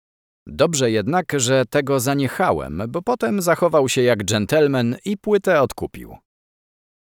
Dobrze 0.46 0.90
jednak, 0.90 1.32
że 1.36 1.64
tego 1.70 2.00
zaniechałem, 2.00 2.82
bo 2.88 3.02
potem 3.02 3.42
zachował 3.42 3.88
się 3.88 4.02
jak 4.02 4.24
dżentelmen 4.24 4.96
i 5.04 5.16
płytę 5.16 5.60
odkupił. 5.60 6.16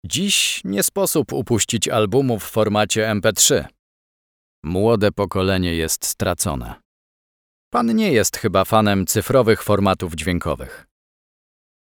Dziś 0.04 0.60
nie 0.64 0.82
sposób 0.82 1.32
upuścić 1.32 1.88
albumu 1.88 2.38
w 2.38 2.44
formacie 2.44 3.12
MP3. 3.14 3.64
Młode 4.66 5.12
pokolenie 5.12 5.74
jest 5.74 6.06
stracone. 6.06 6.74
Pan 7.70 7.96
nie 7.96 8.12
jest 8.12 8.36
chyba 8.36 8.64
fanem 8.64 9.06
cyfrowych 9.06 9.62
formatów 9.62 10.14
dźwiękowych. 10.14 10.86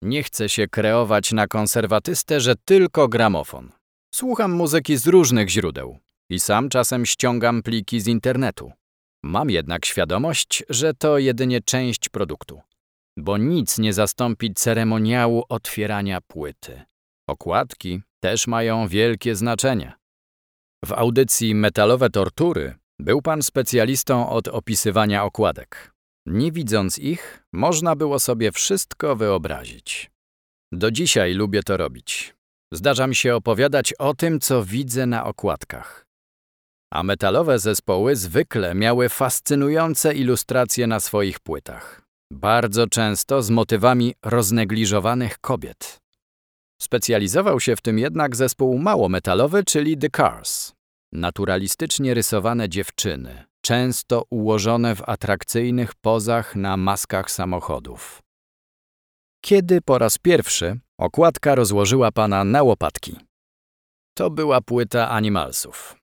Nie 0.03 0.23
chce 0.23 0.49
się 0.49 0.69
kreować 0.69 1.33
na 1.33 1.47
konserwatystę, 1.47 2.41
że 2.41 2.55
tylko 2.65 3.09
gramofon. 3.09 3.73
Słucham 4.15 4.53
muzyki 4.53 4.97
z 4.97 5.07
różnych 5.07 5.49
źródeł 5.49 5.99
i 6.31 6.41
sam 6.41 6.69
czasem 6.69 7.07
ściągam 7.07 7.63
pliki 7.63 8.01
z 8.01 8.07
internetu. 8.07 8.73
Mam 9.23 9.51
jednak 9.51 9.85
świadomość, 9.85 10.65
że 10.69 10.95
to 10.95 11.19
jedynie 11.19 11.61
część 11.61 12.09
produktu, 12.09 12.61
bo 13.17 13.39
nic 13.39 13.79
nie 13.79 13.93
zastąpi 13.93 14.55
ceremoniału 14.55 15.45
otwierania 15.49 16.21
płyty. 16.21 16.83
Okładki 17.29 18.01
też 18.21 18.47
mają 18.47 18.89
wielkie 18.89 19.37
znaczenie. 19.37 19.93
W 20.85 20.93
audycji 20.93 21.55
Metalowe 21.55 22.11
Tortury 22.11 22.75
był 22.99 23.23
pan 23.23 23.43
specjalistą 23.43 24.29
od 24.29 24.49
opisywania 24.49 25.25
okładek. 25.25 25.93
Nie 26.27 26.53
widząc 26.53 26.99
ich, 26.99 27.45
można 27.53 27.97
było 27.97 28.19
sobie 28.19 28.53
wszystko 28.53 29.17
wyobrazić. 29.17 30.11
Do 30.73 30.91
dzisiaj 30.91 31.35
lubię 31.35 31.63
to 31.63 31.77
robić. 31.77 32.35
Zdarza 32.73 33.07
mi 33.07 33.15
się 33.15 33.37
opowiadać 33.37 33.93
o 33.93 34.15
tym, 34.15 34.41
co 34.41 34.65
widzę 34.65 35.07
na 35.07 35.25
okładkach. 35.25 36.07
A 36.93 37.03
metalowe 37.03 37.59
zespoły 37.59 38.17
zwykle 38.17 38.75
miały 38.75 39.09
fascynujące 39.09 40.15
ilustracje 40.15 40.87
na 40.87 41.01
swoich 41.01 41.41
płytach. 41.41 42.03
Bardzo 42.33 42.87
często 42.87 43.43
z 43.43 43.51
motywami 43.51 44.15
roznegliżowanych 44.25 45.39
kobiet. 45.39 46.01
Specjalizował 46.83 47.61
się 47.61 47.77
w 47.77 47.81
tym 47.81 47.99
jednak 47.99 48.37
zespół 48.37 48.79
mało 48.79 49.09
metalowy, 49.09 49.65
czyli 49.65 49.99
The 49.99 50.09
Cars. 50.17 50.73
Naturalistycznie 51.13 52.15
rysowane 52.15 52.69
dziewczyny, 52.69 53.45
często 53.61 54.25
ułożone 54.31 54.95
w 54.95 55.09
atrakcyjnych 55.09 55.95
pozach 55.95 56.57
na 56.57 56.77
maskach 56.77 57.31
samochodów. 57.31 58.23
Kiedy 59.45 59.81
po 59.81 59.99
raz 59.99 60.19
pierwszy 60.19 60.79
okładka 60.99 61.55
rozłożyła 61.55 62.13
pana 62.13 62.45
na 62.45 62.63
łopatki? 62.63 63.17
To 64.15 64.31
była 64.31 64.61
płyta 64.61 65.11
Animalsów. 65.11 65.97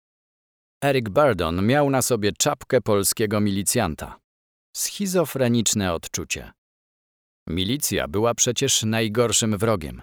Eric 0.83 1.09
Burdon 1.09 1.65
miał 1.65 1.89
na 1.89 2.01
sobie 2.01 2.31
czapkę 2.31 2.81
polskiego 2.81 3.41
milicjanta. 3.41 4.19
Schizofreniczne 4.75 5.93
odczucie. 5.93 6.51
Milicja 7.47 8.07
była 8.07 8.33
przecież 8.33 8.83
najgorszym 8.83 9.57
wrogiem. 9.57 10.01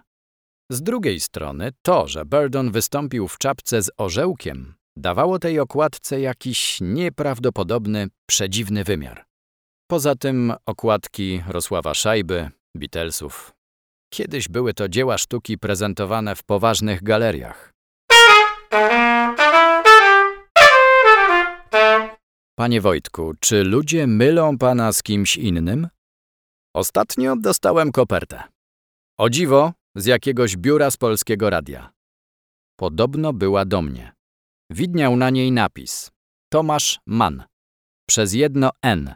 Z 0.72 0.82
drugiej 0.82 1.20
strony 1.20 1.70
to, 1.82 2.08
że 2.08 2.24
Burdon 2.24 2.70
wystąpił 2.70 3.28
w 3.28 3.38
czapce 3.38 3.82
z 3.82 3.90
orzełkiem, 3.96 4.74
dawało 4.96 5.38
tej 5.38 5.60
okładce 5.60 6.20
jakiś 6.20 6.78
nieprawdopodobny, 6.80 8.08
przedziwny 8.26 8.84
wymiar. 8.84 9.24
Poza 9.90 10.14
tym 10.14 10.52
okładki 10.66 11.42
Rosława 11.48 11.94
Szajby, 11.94 12.50
Beatlesów. 12.76 13.52
Kiedyś 14.12 14.48
były 14.48 14.74
to 14.74 14.88
dzieła 14.88 15.18
sztuki 15.18 15.58
prezentowane 15.58 16.34
w 16.36 16.42
poważnych 16.42 17.02
galeriach. 17.02 17.72
Panie 22.58 22.80
Wojtku, 22.80 23.32
czy 23.40 23.64
ludzie 23.64 24.06
mylą 24.06 24.58
pana 24.58 24.92
z 24.92 25.02
kimś 25.02 25.36
innym? 25.36 25.88
Ostatnio 26.76 27.36
dostałem 27.36 27.92
kopertę. 27.92 28.42
O 29.18 29.30
dziwo, 29.30 29.72
z 29.96 30.06
jakiegoś 30.06 30.56
biura 30.56 30.90
z 30.90 30.96
polskiego 30.96 31.50
radia. 31.50 31.92
Podobno 32.78 33.32
była 33.32 33.64
do 33.64 33.82
mnie. 33.82 34.12
Widniał 34.70 35.16
na 35.16 35.30
niej 35.30 35.52
napis 35.52 36.10
Tomasz 36.52 37.00
Mann 37.06 37.44
przez 38.08 38.32
jedno 38.32 38.70
N. 38.82 39.14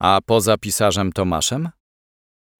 A 0.00 0.20
poza 0.26 0.58
pisarzem 0.58 1.12
Tomaszem? 1.12 1.68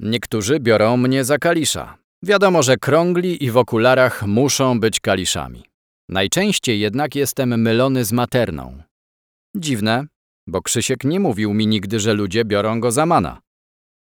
Niektórzy 0.00 0.61
biorą 0.61 0.97
mnie 0.97 1.25
za 1.25 1.39
kalisza. 1.39 1.99
Wiadomo, 2.23 2.62
że 2.62 2.77
krągli 2.77 3.45
i 3.45 3.50
w 3.50 3.57
okularach 3.57 4.27
muszą 4.27 4.81
być 4.81 5.00
kaliszami. 5.00 5.65
Najczęściej 6.09 6.81
jednak 6.81 7.15
jestem 7.15 7.61
mylony 7.61 8.05
z 8.05 8.12
materną. 8.12 8.83
Dziwne, 9.57 10.07
bo 10.47 10.62
Krzysiek 10.62 11.05
nie 11.05 11.21
mówił 11.21 11.55
mi 11.55 11.67
nigdy, 11.67 12.00
że 12.00 12.15
ludzie 12.15 12.45
biorą 12.45 12.81
go 12.81 12.91
za 12.91 13.07
mana. 13.07 13.41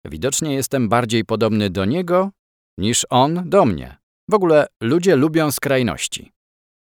Widocznie 0.05 0.55
jestem 0.55 0.89
bardziej 0.89 1.25
podobny 1.25 1.71
do 1.71 1.85
niego 1.85 2.31
niż 2.79 3.07
on 3.11 3.51
do 3.51 3.65
mnie. 3.65 3.97
W 4.31 4.35
ogóle 4.35 4.67
ludzie 4.83 5.17
lubią 5.17 5.51
skrajności. 5.51 6.33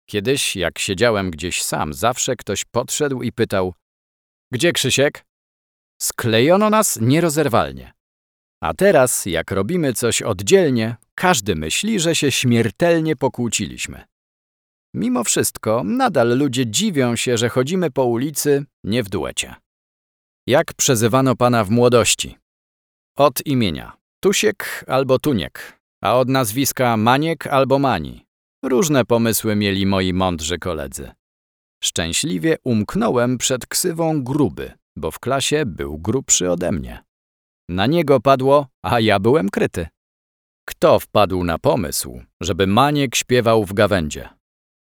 Kiedyś, 0.08 0.56
jak 0.56 0.78
siedziałem 0.78 1.30
gdzieś 1.30 1.62
sam, 1.62 1.92
zawsze 1.94 2.36
ktoś 2.36 2.64
podszedł 2.64 3.22
i 3.22 3.32
pytał: 3.32 3.74
Gdzie 4.52 4.72
Krzysiek? 4.72 5.24
Sklejono 6.02 6.70
nas 6.70 6.98
nierozerwalnie. 7.00 7.92
A 8.62 8.74
teraz, 8.74 9.26
jak 9.26 9.50
robimy 9.50 9.92
coś 9.92 10.22
oddzielnie, 10.22 10.96
każdy 11.14 11.54
myśli, 11.54 12.00
że 12.00 12.14
się 12.14 12.32
śmiertelnie 12.32 13.16
pokłóciliśmy. 13.16 14.04
Mimo 14.94 15.24
wszystko, 15.24 15.82
nadal 15.84 16.38
ludzie 16.38 16.66
dziwią 16.66 17.16
się, 17.16 17.38
że 17.38 17.48
chodzimy 17.48 17.90
po 17.90 18.04
ulicy 18.04 18.64
nie 18.84 19.02
w 19.02 19.08
duecie. 19.08 19.54
Jak 20.46 20.74
przezywano 20.74 21.36
pana 21.36 21.64
w 21.64 21.70
młodości? 21.70 22.38
Od 23.16 23.46
imienia 23.46 24.01
Tusiek 24.23 24.85
albo 24.87 25.19
Tuniek, 25.19 25.79
a 26.02 26.19
od 26.19 26.29
nazwiska 26.29 26.97
Maniek 26.97 27.47
albo 27.47 27.79
Mani. 27.79 28.26
Różne 28.64 29.05
pomysły 29.05 29.57
mieli 29.57 29.87
moi 29.87 30.12
mądrzy 30.12 30.59
koledzy. 30.59 31.11
Szczęśliwie 31.85 32.57
umknąłem 32.64 33.38
przed 33.38 33.67
ksywą 33.67 34.25
gruby, 34.25 34.73
bo 34.97 35.11
w 35.11 35.19
klasie 35.19 35.67
był 35.67 35.99
grubszy 35.99 36.50
ode 36.50 36.73
mnie. 36.73 37.05
Na 37.69 37.87
niego 37.87 38.21
padło, 38.21 38.67
a 38.83 39.00
ja 39.00 39.19
byłem 39.19 39.49
kryty. 39.49 39.87
Kto 40.69 41.00
wpadł 41.00 41.45
na 41.45 41.59
pomysł, 41.59 42.23
żeby 42.41 42.67
Maniek 42.67 43.17
śpiewał 43.17 43.64
w 43.64 43.73
gawędzie? 43.73 44.29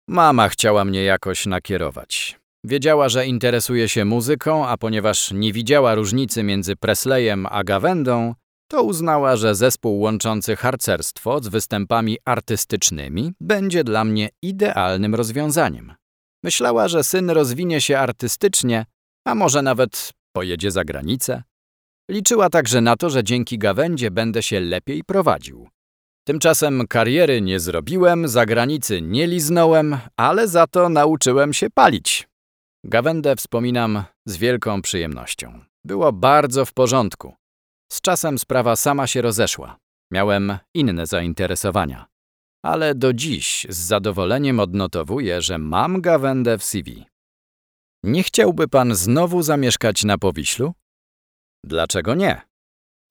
Mama 0.10 0.50
chciała 0.50 0.86
mnie 0.86 1.04
jakoś 1.04 1.46
nakierować. 1.46 2.40
Wiedziała, 2.66 3.10
że 3.10 3.28
interesuję 3.28 3.90
się 3.90 4.06
muzyką, 4.06 4.68
a 4.68 4.78
ponieważ 4.78 5.32
nie 5.32 5.54
widziała 5.54 5.96
różnicy 5.96 6.44
między 6.44 6.76
Presleyem 6.76 7.46
a 7.50 7.64
gawędą, 7.64 8.36
to 8.68 8.84
uznała, 8.84 9.36
że 9.36 9.56
zespół 9.56 10.00
łączący 10.00 10.56
harcerstwo 10.56 11.44
z 11.44 11.48
występami 11.48 12.18
artystycznymi 12.26 13.34
będzie 13.40 13.84
dla 13.84 14.04
mnie 14.04 14.30
idealnym 14.42 15.16
rozwiązaniem. 15.16 15.94
Myślała, 16.44 16.88
że 16.88 17.04
syn 17.04 17.30
rozwinie 17.30 17.82
się 17.82 18.00
artystycznie, 18.00 18.86
a 19.28 19.36
może 19.36 19.62
nawet 19.62 20.12
pojedzie 20.36 20.72
za 20.72 20.84
granicę. 20.84 21.44
Liczyła 22.12 22.50
także 22.50 22.82
na 22.82 22.96
to, 22.96 23.10
że 23.10 23.24
dzięki 23.24 23.58
gawędzie 23.58 24.12
będę 24.12 24.44
się 24.44 24.60
lepiej 24.60 25.04
prowadził. 25.04 25.70
Tymczasem 26.28 26.88
kariery 26.88 27.42
nie 27.42 27.60
zrobiłem, 27.60 28.28
zagranicy 28.28 29.02
nie 29.02 29.28
liznąłem, 29.28 29.98
ale 30.18 30.48
za 30.48 30.68
to 30.68 30.90
nauczyłem 30.90 31.54
się 31.54 31.70
palić. 31.70 32.28
Gawędę 32.84 33.36
wspominam 33.36 34.04
z 34.26 34.38
wielką 34.38 34.82
przyjemnością. 34.82 35.60
Było 35.86 36.14
bardzo 36.14 36.66
w 36.66 36.74
porządku. 36.74 37.34
Z 37.96 38.02
czasem 38.02 38.40
sprawa 38.40 38.76
sama 38.76 39.08
się 39.08 39.22
rozeszła. 39.22 39.78
Miałem 40.12 40.58
inne 40.74 41.06
zainteresowania. 41.06 42.06
Ale 42.64 42.96
do 42.96 43.14
dziś 43.14 43.68
z 43.70 43.78
zadowoleniem 43.78 44.60
odnotowuję, 44.60 45.42
że 45.42 45.58
mam 45.58 46.02
gawędę 46.02 46.58
w 46.58 46.64
CV. 46.64 47.06
Nie 48.04 48.24
chciałby 48.24 48.68
pan 48.68 48.96
znowu 48.96 49.42
zamieszkać 49.42 50.04
na 50.04 50.18
Powiślu? 50.18 50.74
Dlaczego 51.66 52.16
nie? 52.16 52.42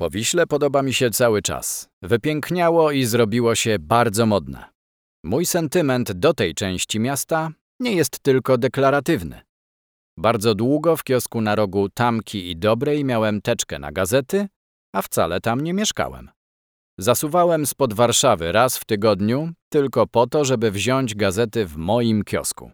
Powiśle 0.00 0.46
podoba 0.46 0.82
mi 0.82 0.94
się 0.94 1.10
cały 1.10 1.42
czas. 1.42 1.88
Wypiękniało 2.02 2.90
i 2.90 3.04
zrobiło 3.04 3.54
się 3.54 3.78
bardzo 3.78 4.26
modne. 4.26 4.64
Mój 5.24 5.46
sentyment 5.46 6.12
do 6.12 6.34
tej 6.34 6.54
części 6.54 7.00
miasta 7.00 7.50
nie 7.80 7.92
jest 7.92 8.20
tylko 8.20 8.58
deklaratywny. 8.58 9.40
Bardzo 10.18 10.54
długo 10.54 10.96
w 10.96 11.04
kiosku 11.04 11.40
na 11.40 11.54
rogu 11.54 11.88
Tamki 11.88 12.50
i 12.50 12.56
Dobrej 12.56 13.04
miałem 13.04 13.42
teczkę 13.42 13.78
na 13.78 13.92
gazety, 13.92 14.48
a 14.94 15.02
wcale 15.02 15.40
tam 15.40 15.60
nie 15.60 15.74
mieszkałem. 15.74 16.30
Zasuwałem 16.98 17.66
spod 17.66 17.92
Warszawy 17.94 18.52
raz 18.52 18.78
w 18.78 18.84
tygodniu, 18.84 19.52
tylko 19.68 20.06
po 20.06 20.26
to, 20.26 20.44
żeby 20.44 20.70
wziąć 20.70 21.14
gazety 21.14 21.66
w 21.66 21.76
moim 21.76 22.24
kiosku. 22.24 22.70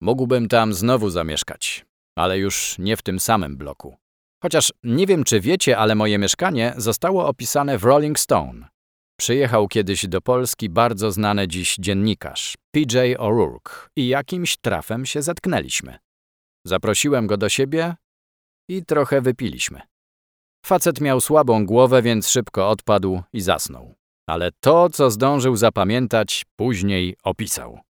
Mógłbym 0.00 0.48
tam 0.48 0.74
znowu 0.74 1.10
zamieszkać, 1.10 1.84
ale 2.16 2.38
już 2.38 2.76
nie 2.78 2.96
w 2.96 3.02
tym 3.02 3.20
samym 3.20 3.56
bloku. 3.56 3.96
Chociaż 4.42 4.72
nie 4.82 5.06
wiem, 5.06 5.24
czy 5.24 5.40
wiecie, 5.40 5.78
ale 5.78 5.94
moje 5.94 6.18
mieszkanie 6.18 6.74
zostało 6.76 7.26
opisane 7.26 7.78
w 7.78 7.84
Rolling 7.84 8.18
Stone. 8.18 8.68
Przyjechał 9.20 9.68
kiedyś 9.68 10.06
do 10.06 10.20
Polski 10.20 10.68
bardzo 10.68 11.12
znany 11.12 11.48
dziś 11.48 11.76
dziennikarz, 11.78 12.56
PJ 12.74 12.98
O'Rourke, 13.18 13.88
i 13.96 14.08
jakimś 14.08 14.56
trafem 14.56 15.06
się 15.06 15.22
zetknęliśmy. 15.22 15.98
Zaprosiłem 16.66 17.26
go 17.26 17.36
do 17.36 17.48
siebie 17.48 17.94
i 18.68 18.84
trochę 18.84 19.20
wypiliśmy. 19.20 19.91
Facet 20.66 21.00
miał 21.00 21.20
słabą 21.20 21.66
głowę, 21.66 22.02
więc 22.02 22.28
szybko 22.28 22.68
odpadł 22.68 23.22
i 23.32 23.40
zasnął. 23.40 23.94
Ale 24.28 24.50
to, 24.60 24.90
co 24.90 25.10
zdążył 25.10 25.56
zapamiętać, 25.56 26.44
później 26.56 27.16
opisał. 27.22 27.80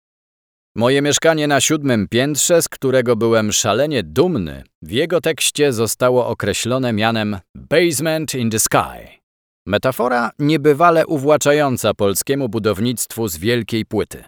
Moje 0.76 1.02
mieszkanie 1.02 1.46
na 1.46 1.60
siódmym 1.60 2.08
piętrze, 2.08 2.62
z 2.62 2.68
którego 2.68 3.16
byłem 3.16 3.52
szalenie 3.52 4.02
dumny, 4.02 4.64
w 4.82 4.90
jego 4.90 5.20
tekście 5.20 5.72
zostało 5.72 6.26
określone 6.26 6.92
mianem 6.92 7.38
Basement 7.56 8.34
in 8.34 8.50
the 8.50 8.58
Sky. 8.58 9.22
Metafora 9.66 10.30
niebywale 10.38 11.06
uwłaczająca 11.06 11.94
polskiemu 11.94 12.48
budownictwu 12.48 13.28
z 13.28 13.36
wielkiej 13.36 13.86
płyty. 13.86 14.24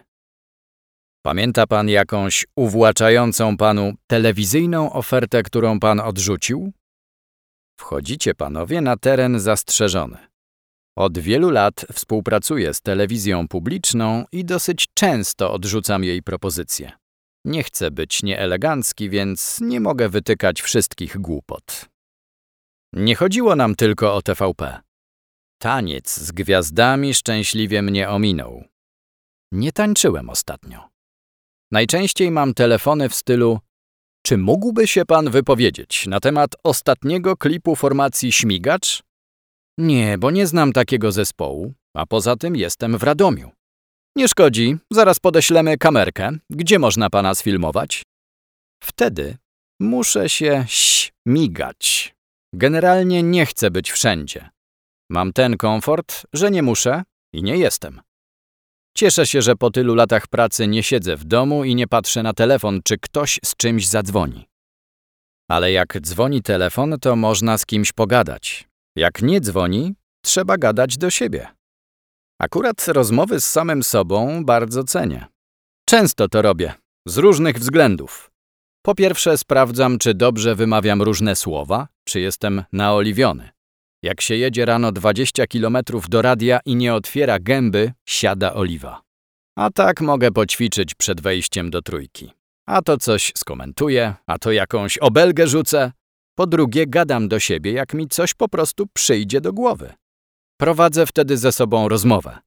Pamięta 1.25 1.67
pan 1.67 1.89
jakąś 1.89 2.45
uwłaczającą 2.55 3.57
panu 3.57 3.93
telewizyjną 4.07 4.93
ofertę, 4.93 5.43
którą 5.43 5.79
pan 5.79 5.99
odrzucił? 5.99 6.73
Wchodzicie 7.77 8.35
panowie 8.35 8.81
na 8.81 8.97
teren 8.97 9.39
zastrzeżony. 9.39 10.17
Od 10.97 11.17
wielu 11.19 11.49
lat 11.49 11.85
współpracuję 11.93 12.73
z 12.73 12.81
telewizją 12.81 13.47
publiczną 13.47 14.25
i 14.31 14.45
dosyć 14.45 14.85
często 14.93 15.53
odrzucam 15.53 16.03
jej 16.03 16.23
propozycje. 16.23 16.91
Nie 17.45 17.63
chcę 17.63 17.91
być 17.91 18.23
nieelegancki, 18.23 19.09
więc 19.09 19.61
nie 19.61 19.79
mogę 19.79 20.09
wytykać 20.09 20.61
wszystkich 20.61 21.17
głupot. 21.17 21.85
Nie 22.93 23.15
chodziło 23.15 23.55
nam 23.55 23.75
tylko 23.75 24.15
o 24.15 24.21
TVP. 24.21 24.79
Taniec 25.61 26.17
z 26.17 26.31
gwiazdami 26.31 27.13
szczęśliwie 27.13 27.81
mnie 27.81 28.09
ominął. 28.09 28.63
Nie 29.51 29.71
tańczyłem 29.71 30.29
ostatnio. 30.29 30.89
Najczęściej 31.71 32.31
mam 32.31 32.53
telefony 32.53 33.09
w 33.09 33.15
stylu 33.15 33.59
czy 34.25 34.37
mógłby 34.37 34.87
się 34.87 35.05
pan 35.05 35.29
wypowiedzieć 35.29 36.07
na 36.07 36.19
temat 36.19 36.55
ostatniego 36.63 37.37
klipu 37.37 37.75
formacji 37.75 38.31
Śmigacz? 38.31 39.03
Nie, 39.77 40.17
bo 40.17 40.31
nie 40.31 40.47
znam 40.47 40.73
takiego 40.73 41.11
zespołu, 41.11 41.73
a 41.93 42.05
poza 42.05 42.35
tym 42.35 42.55
jestem 42.55 42.97
w 42.97 43.03
Radomiu. 43.03 43.51
Nie 44.15 44.27
szkodzi, 44.27 44.77
zaraz 44.91 45.19
podeślemy 45.19 45.77
kamerkę. 45.77 46.31
Gdzie 46.49 46.79
można 46.79 47.09
pana 47.09 47.35
sfilmować? 47.35 48.03
Wtedy 48.83 49.37
muszę 49.79 50.29
się 50.29 50.65
śmigać. 50.67 52.15
Generalnie 52.53 53.23
nie 53.23 53.45
chcę 53.45 53.71
być 53.71 53.91
wszędzie. 53.91 54.49
Mam 55.09 55.33
ten 55.33 55.57
komfort, 55.57 56.25
że 56.33 56.51
nie 56.51 56.63
muszę 56.63 57.03
i 57.33 57.43
nie 57.43 57.57
jestem. 57.57 58.01
Cieszę 58.97 59.27
się, 59.27 59.41
że 59.41 59.55
po 59.55 59.71
tylu 59.71 59.95
latach 59.95 60.27
pracy 60.27 60.67
nie 60.67 60.83
siedzę 60.83 61.15
w 61.15 61.23
domu 61.23 61.63
i 61.63 61.75
nie 61.75 61.87
patrzę 61.87 62.23
na 62.23 62.33
telefon, 62.33 62.81
czy 62.83 62.97
ktoś 62.97 63.39
z 63.45 63.55
czymś 63.55 63.87
zadzwoni. 63.87 64.45
Ale 65.49 65.71
jak 65.71 65.99
dzwoni 66.01 66.41
telefon, 66.41 66.95
to 67.01 67.15
można 67.15 67.57
z 67.57 67.65
kimś 67.65 67.91
pogadać. 67.91 68.67
Jak 68.95 69.21
nie 69.21 69.41
dzwoni, 69.41 69.95
trzeba 70.23 70.57
gadać 70.57 70.97
do 70.97 71.09
siebie. 71.09 71.47
Akurat 72.39 72.87
rozmowy 72.87 73.41
z 73.41 73.47
samym 73.47 73.83
sobą 73.83 74.45
bardzo 74.45 74.83
cenię. 74.83 75.25
Często 75.85 76.27
to 76.27 76.41
robię, 76.41 76.73
z 77.07 77.17
różnych 77.17 77.59
względów. 77.59 78.31
Po 78.85 78.95
pierwsze, 78.95 79.37
sprawdzam, 79.37 79.97
czy 79.97 80.13
dobrze 80.13 80.55
wymawiam 80.55 81.01
różne 81.01 81.35
słowa, 81.35 81.87
czy 82.03 82.19
jestem 82.19 82.63
naoliwiony. 82.71 83.54
Jak 84.05 84.21
się 84.21 84.35
jedzie 84.35 84.65
rano 84.65 84.91
20 84.91 85.47
kilometrów 85.47 86.09
do 86.09 86.21
radia 86.21 86.59
i 86.65 86.75
nie 86.75 86.93
otwiera 86.93 87.39
gęby, 87.39 87.93
siada 88.05 88.53
oliwa. 88.53 89.01
A 89.57 89.69
tak 89.69 90.01
mogę 90.01 90.31
poćwiczyć 90.31 90.95
przed 90.95 91.21
wejściem 91.21 91.69
do 91.69 91.81
trójki. 91.81 92.31
A 92.67 92.81
to 92.81 92.97
coś 92.97 93.31
skomentuję, 93.35 94.13
a 94.27 94.39
to 94.39 94.51
jakąś 94.51 94.97
obelgę 94.97 95.47
rzucę. 95.47 95.91
Po 96.35 96.47
drugie, 96.47 96.87
gadam 96.87 97.27
do 97.27 97.39
siebie, 97.39 97.71
jak 97.71 97.93
mi 97.93 98.07
coś 98.07 98.33
po 98.33 98.49
prostu 98.49 98.87
przyjdzie 98.93 99.41
do 99.41 99.53
głowy. 99.53 99.93
Prowadzę 100.57 101.05
wtedy 101.05 101.37
ze 101.37 101.51
sobą 101.51 101.89
rozmowę. 101.89 102.37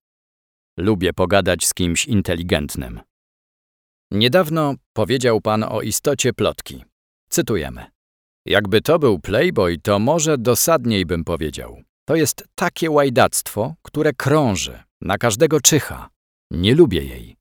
Lubię 0.76 1.12
pogadać 1.12 1.66
z 1.66 1.74
kimś 1.74 2.06
inteligentnym. 2.06 3.00
Niedawno 4.10 4.74
powiedział 4.92 5.40
pan 5.40 5.64
o 5.64 5.82
istocie 5.82 6.32
plotki. 6.32 6.84
Cytujemy. 7.28 7.97
Jakby 8.48 8.80
to 8.80 8.98
był 8.98 9.18
playboy, 9.18 9.78
to 9.78 9.98
może 9.98 10.38
dosadniej 10.38 11.06
bym 11.06 11.24
powiedział. 11.24 11.82
To 12.04 12.16
jest 12.16 12.44
takie 12.54 12.90
łajdactwo, 12.90 13.74
które 13.82 14.12
krąży, 14.12 14.82
na 15.00 15.18
każdego 15.18 15.60
czyha. 15.60 16.08
Nie 16.50 16.74
lubię 16.74 17.04
jej. 17.04 17.36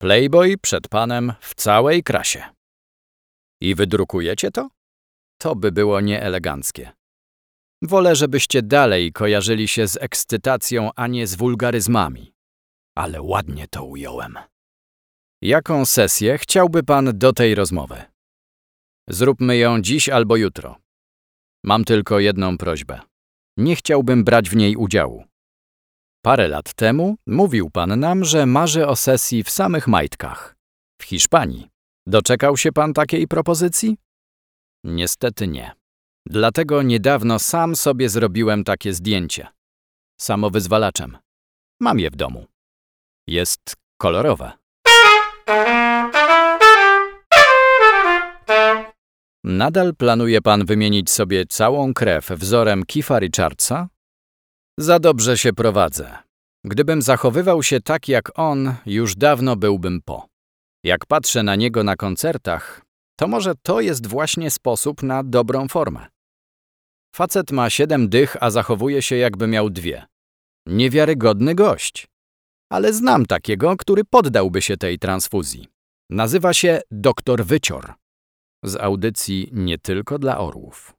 Playboy 0.00 0.58
przed 0.58 0.88
panem 0.88 1.32
w 1.40 1.54
całej 1.54 2.02
krasie. 2.02 2.42
I 3.60 3.74
wydrukujecie 3.74 4.50
to? 4.50 4.68
To 5.38 5.56
by 5.56 5.72
było 5.72 6.00
nieeleganckie. 6.00 6.92
Wolę, 7.82 8.16
żebyście 8.16 8.62
dalej 8.62 9.12
kojarzyli 9.12 9.68
się 9.68 9.88
z 9.88 9.96
ekscytacją, 9.96 10.90
a 10.96 11.06
nie 11.06 11.26
z 11.26 11.34
wulgaryzmami. 11.34 12.34
Ale 12.96 13.22
ładnie 13.22 13.66
to 13.68 13.84
ująłem. 13.84 14.38
Jaką 15.42 15.86
sesję 15.86 16.38
chciałby 16.38 16.82
pan 16.82 17.18
do 17.18 17.32
tej 17.32 17.54
rozmowy? 17.54 18.11
Zróbmy 19.08 19.56
ją 19.56 19.80
dziś 19.80 20.08
albo 20.08 20.36
jutro. 20.36 20.76
Mam 21.64 21.84
tylko 21.84 22.20
jedną 22.20 22.58
prośbę. 22.58 23.00
Nie 23.56 23.76
chciałbym 23.76 24.24
brać 24.24 24.50
w 24.50 24.56
niej 24.56 24.76
udziału. 24.76 25.24
Parę 26.24 26.48
lat 26.48 26.74
temu 26.74 27.16
mówił 27.26 27.70
pan 27.70 28.00
nam, 28.00 28.24
że 28.24 28.46
marzy 28.46 28.86
o 28.86 28.96
sesji 28.96 29.42
w 29.44 29.50
samych 29.50 29.88
majtkach. 29.88 30.56
W 31.00 31.04
Hiszpanii. 31.04 31.68
Doczekał 32.06 32.56
się 32.56 32.72
pan 32.72 32.92
takiej 32.92 33.28
propozycji? 33.28 33.96
Niestety 34.84 35.48
nie. 35.48 35.72
Dlatego 36.26 36.82
niedawno 36.82 37.38
sam 37.38 37.76
sobie 37.76 38.08
zrobiłem 38.08 38.64
takie 38.64 38.94
zdjęcie. 38.94 39.46
Samowyzwalaczem. 40.20 41.18
Mam 41.80 41.98
je 41.98 42.10
w 42.10 42.16
domu. 42.16 42.46
Jest 43.26 43.76
kolorowe. 44.00 44.52
Nadal 49.44 49.94
planuje 49.94 50.40
pan 50.42 50.64
wymienić 50.64 51.10
sobie 51.10 51.46
całą 51.46 51.94
krew 51.94 52.28
wzorem 52.30 52.84
Kifa 52.86 53.18
Richardsa? 53.18 53.88
Za 54.78 54.98
dobrze 54.98 55.38
się 55.38 55.52
prowadzę. 55.52 56.18
Gdybym 56.64 57.02
zachowywał 57.02 57.62
się 57.62 57.80
tak 57.80 58.08
jak 58.08 58.38
on, 58.38 58.74
już 58.86 59.14
dawno 59.14 59.56
byłbym 59.56 60.00
po. 60.04 60.26
Jak 60.84 61.06
patrzę 61.06 61.42
na 61.42 61.56
niego 61.56 61.84
na 61.84 61.96
koncertach, 61.96 62.82
to 63.16 63.28
może 63.28 63.52
to 63.62 63.80
jest 63.80 64.06
właśnie 64.06 64.50
sposób 64.50 65.02
na 65.02 65.22
dobrą 65.22 65.68
formę. 65.68 66.06
Facet 67.14 67.50
ma 67.50 67.70
siedem 67.70 68.08
dych, 68.08 68.36
a 68.40 68.50
zachowuje 68.50 69.02
się 69.02 69.16
jakby 69.16 69.46
miał 69.46 69.70
dwie. 69.70 70.06
Niewiarygodny 70.66 71.54
gość. 71.54 72.06
Ale 72.70 72.92
znam 72.92 73.26
takiego, 73.26 73.76
który 73.76 74.04
poddałby 74.04 74.62
się 74.62 74.76
tej 74.76 74.98
transfuzji. 74.98 75.68
Nazywa 76.10 76.54
się 76.54 76.80
doktor 76.90 77.44
Wycior. 77.44 78.01
Z 78.64 78.76
audycji 78.76 79.48
nie 79.52 79.78
tylko 79.78 80.18
dla 80.18 80.38
orłów. 80.38 80.94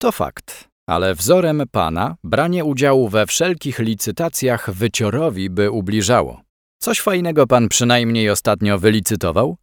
To 0.00 0.12
fakt, 0.12 0.68
ale 0.88 1.14
wzorem 1.14 1.62
pana 1.70 2.16
branie 2.24 2.64
udziału 2.64 3.08
we 3.08 3.26
wszelkich 3.26 3.78
licytacjach 3.78 4.70
wyciorowi 4.70 5.50
by 5.50 5.70
ubliżało. 5.70 6.42
Coś 6.82 7.00
fajnego 7.00 7.46
pan 7.46 7.68
przynajmniej 7.68 8.30
ostatnio 8.30 8.78
wylicytował? 8.78 9.56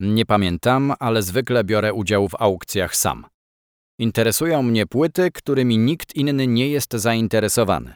Nie 0.00 0.26
pamiętam, 0.26 0.92
ale 1.00 1.22
zwykle 1.22 1.64
biorę 1.64 1.92
udział 1.92 2.28
w 2.28 2.34
aukcjach 2.38 2.96
sam. 2.96 3.26
Interesują 3.98 4.62
mnie 4.62 4.86
płyty, 4.86 5.30
którymi 5.30 5.78
nikt 5.78 6.16
inny 6.16 6.46
nie 6.46 6.68
jest 6.68 6.92
zainteresowany. 6.92 7.94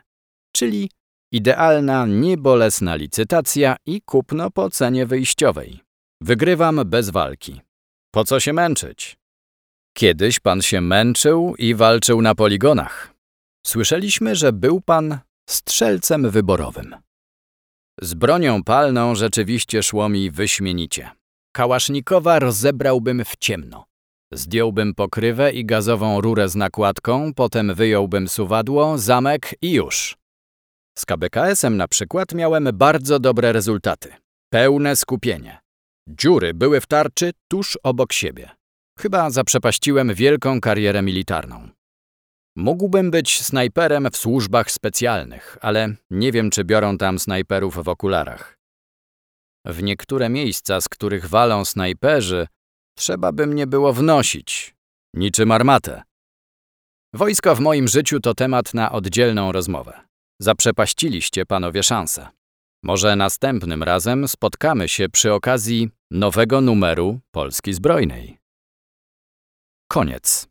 Czyli 0.52 0.90
idealna, 1.32 2.06
niebolesna 2.06 2.94
licytacja 2.94 3.76
i 3.86 4.02
kupno 4.02 4.50
po 4.50 4.70
cenie 4.70 5.06
wyjściowej. 5.06 5.80
Wygrywam 6.22 6.80
bez 6.84 7.10
walki. 7.10 7.65
Po 8.16 8.24
co 8.24 8.40
się 8.40 8.52
męczyć? 8.52 9.16
Kiedyś 9.96 10.40
pan 10.40 10.62
się 10.62 10.80
męczył 10.80 11.54
i 11.58 11.74
walczył 11.74 12.22
na 12.22 12.34
poligonach. 12.34 13.14
Słyszeliśmy, 13.66 14.36
że 14.36 14.52
był 14.52 14.80
pan 14.80 15.18
strzelcem 15.48 16.30
wyborowym. 16.30 16.96
Z 18.00 18.14
bronią 18.14 18.64
palną 18.64 19.14
rzeczywiście 19.14 19.82
szło 19.82 20.08
mi 20.08 20.30
wyśmienicie. 20.30 21.10
Kałasznikowa 21.52 22.38
rozebrałbym 22.38 23.24
w 23.24 23.36
ciemno. 23.36 23.84
Zdjąłbym 24.32 24.94
pokrywę 24.94 25.52
i 25.52 25.64
gazową 25.64 26.20
rurę 26.20 26.48
z 26.48 26.56
nakładką, 26.56 27.34
potem 27.34 27.74
wyjąłbym 27.74 28.28
suwadło, 28.28 28.98
zamek 28.98 29.54
i 29.62 29.72
już. 29.72 30.16
Z 30.98 31.06
KBKS-em 31.06 31.76
na 31.76 31.88
przykład 31.88 32.34
miałem 32.34 32.68
bardzo 32.74 33.18
dobre 33.18 33.52
rezultaty. 33.52 34.12
Pełne 34.52 34.96
skupienie. 34.96 35.65
Dziury 36.08 36.54
były 36.54 36.80
w 36.80 36.86
tarczy 36.86 37.30
tuż 37.48 37.78
obok 37.82 38.12
siebie. 38.12 38.50
Chyba 38.98 39.30
zaprzepaściłem 39.30 40.14
wielką 40.14 40.60
karierę 40.60 41.02
militarną. 41.02 41.68
Mógłbym 42.56 43.10
być 43.10 43.42
snajperem 43.42 44.08
w 44.10 44.16
służbach 44.16 44.70
specjalnych, 44.70 45.58
ale 45.60 45.94
nie 46.10 46.32
wiem, 46.32 46.50
czy 46.50 46.64
biorą 46.64 46.98
tam 46.98 47.18
snajperów 47.18 47.84
w 47.84 47.88
okularach. 47.88 48.58
W 49.64 49.82
niektóre 49.82 50.28
miejsca, 50.28 50.80
z 50.80 50.88
których 50.88 51.28
walą 51.28 51.64
snajperzy, 51.64 52.46
trzeba 52.98 53.32
by 53.32 53.46
mnie 53.46 53.66
było 53.66 53.92
wnosić, 53.92 54.74
niczym 55.14 55.52
armatę. 55.52 56.02
Wojsko 57.14 57.54
w 57.54 57.60
moim 57.60 57.88
życiu 57.88 58.20
to 58.20 58.34
temat 58.34 58.74
na 58.74 58.92
oddzielną 58.92 59.52
rozmowę. 59.52 60.00
Zaprzepaściliście 60.40 61.46
panowie 61.46 61.82
szansę. 61.82 62.28
Może 62.82 63.16
następnym 63.16 63.82
razem 63.82 64.28
spotkamy 64.28 64.88
się 64.88 65.08
przy 65.08 65.32
okazji 65.32 65.90
nowego 66.10 66.60
numeru 66.60 67.20
Polski 67.30 67.72
Zbrojnej. 67.72 68.38
Koniec. 69.88 70.48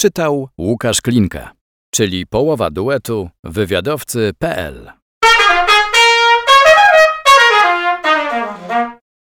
Czytał 0.00 0.48
Łukasz 0.58 1.00
Klinka, 1.00 1.52
czyli 1.90 2.26
połowa 2.26 2.70
duetu 2.70 3.30
wywiadowcy.pl 3.44 4.92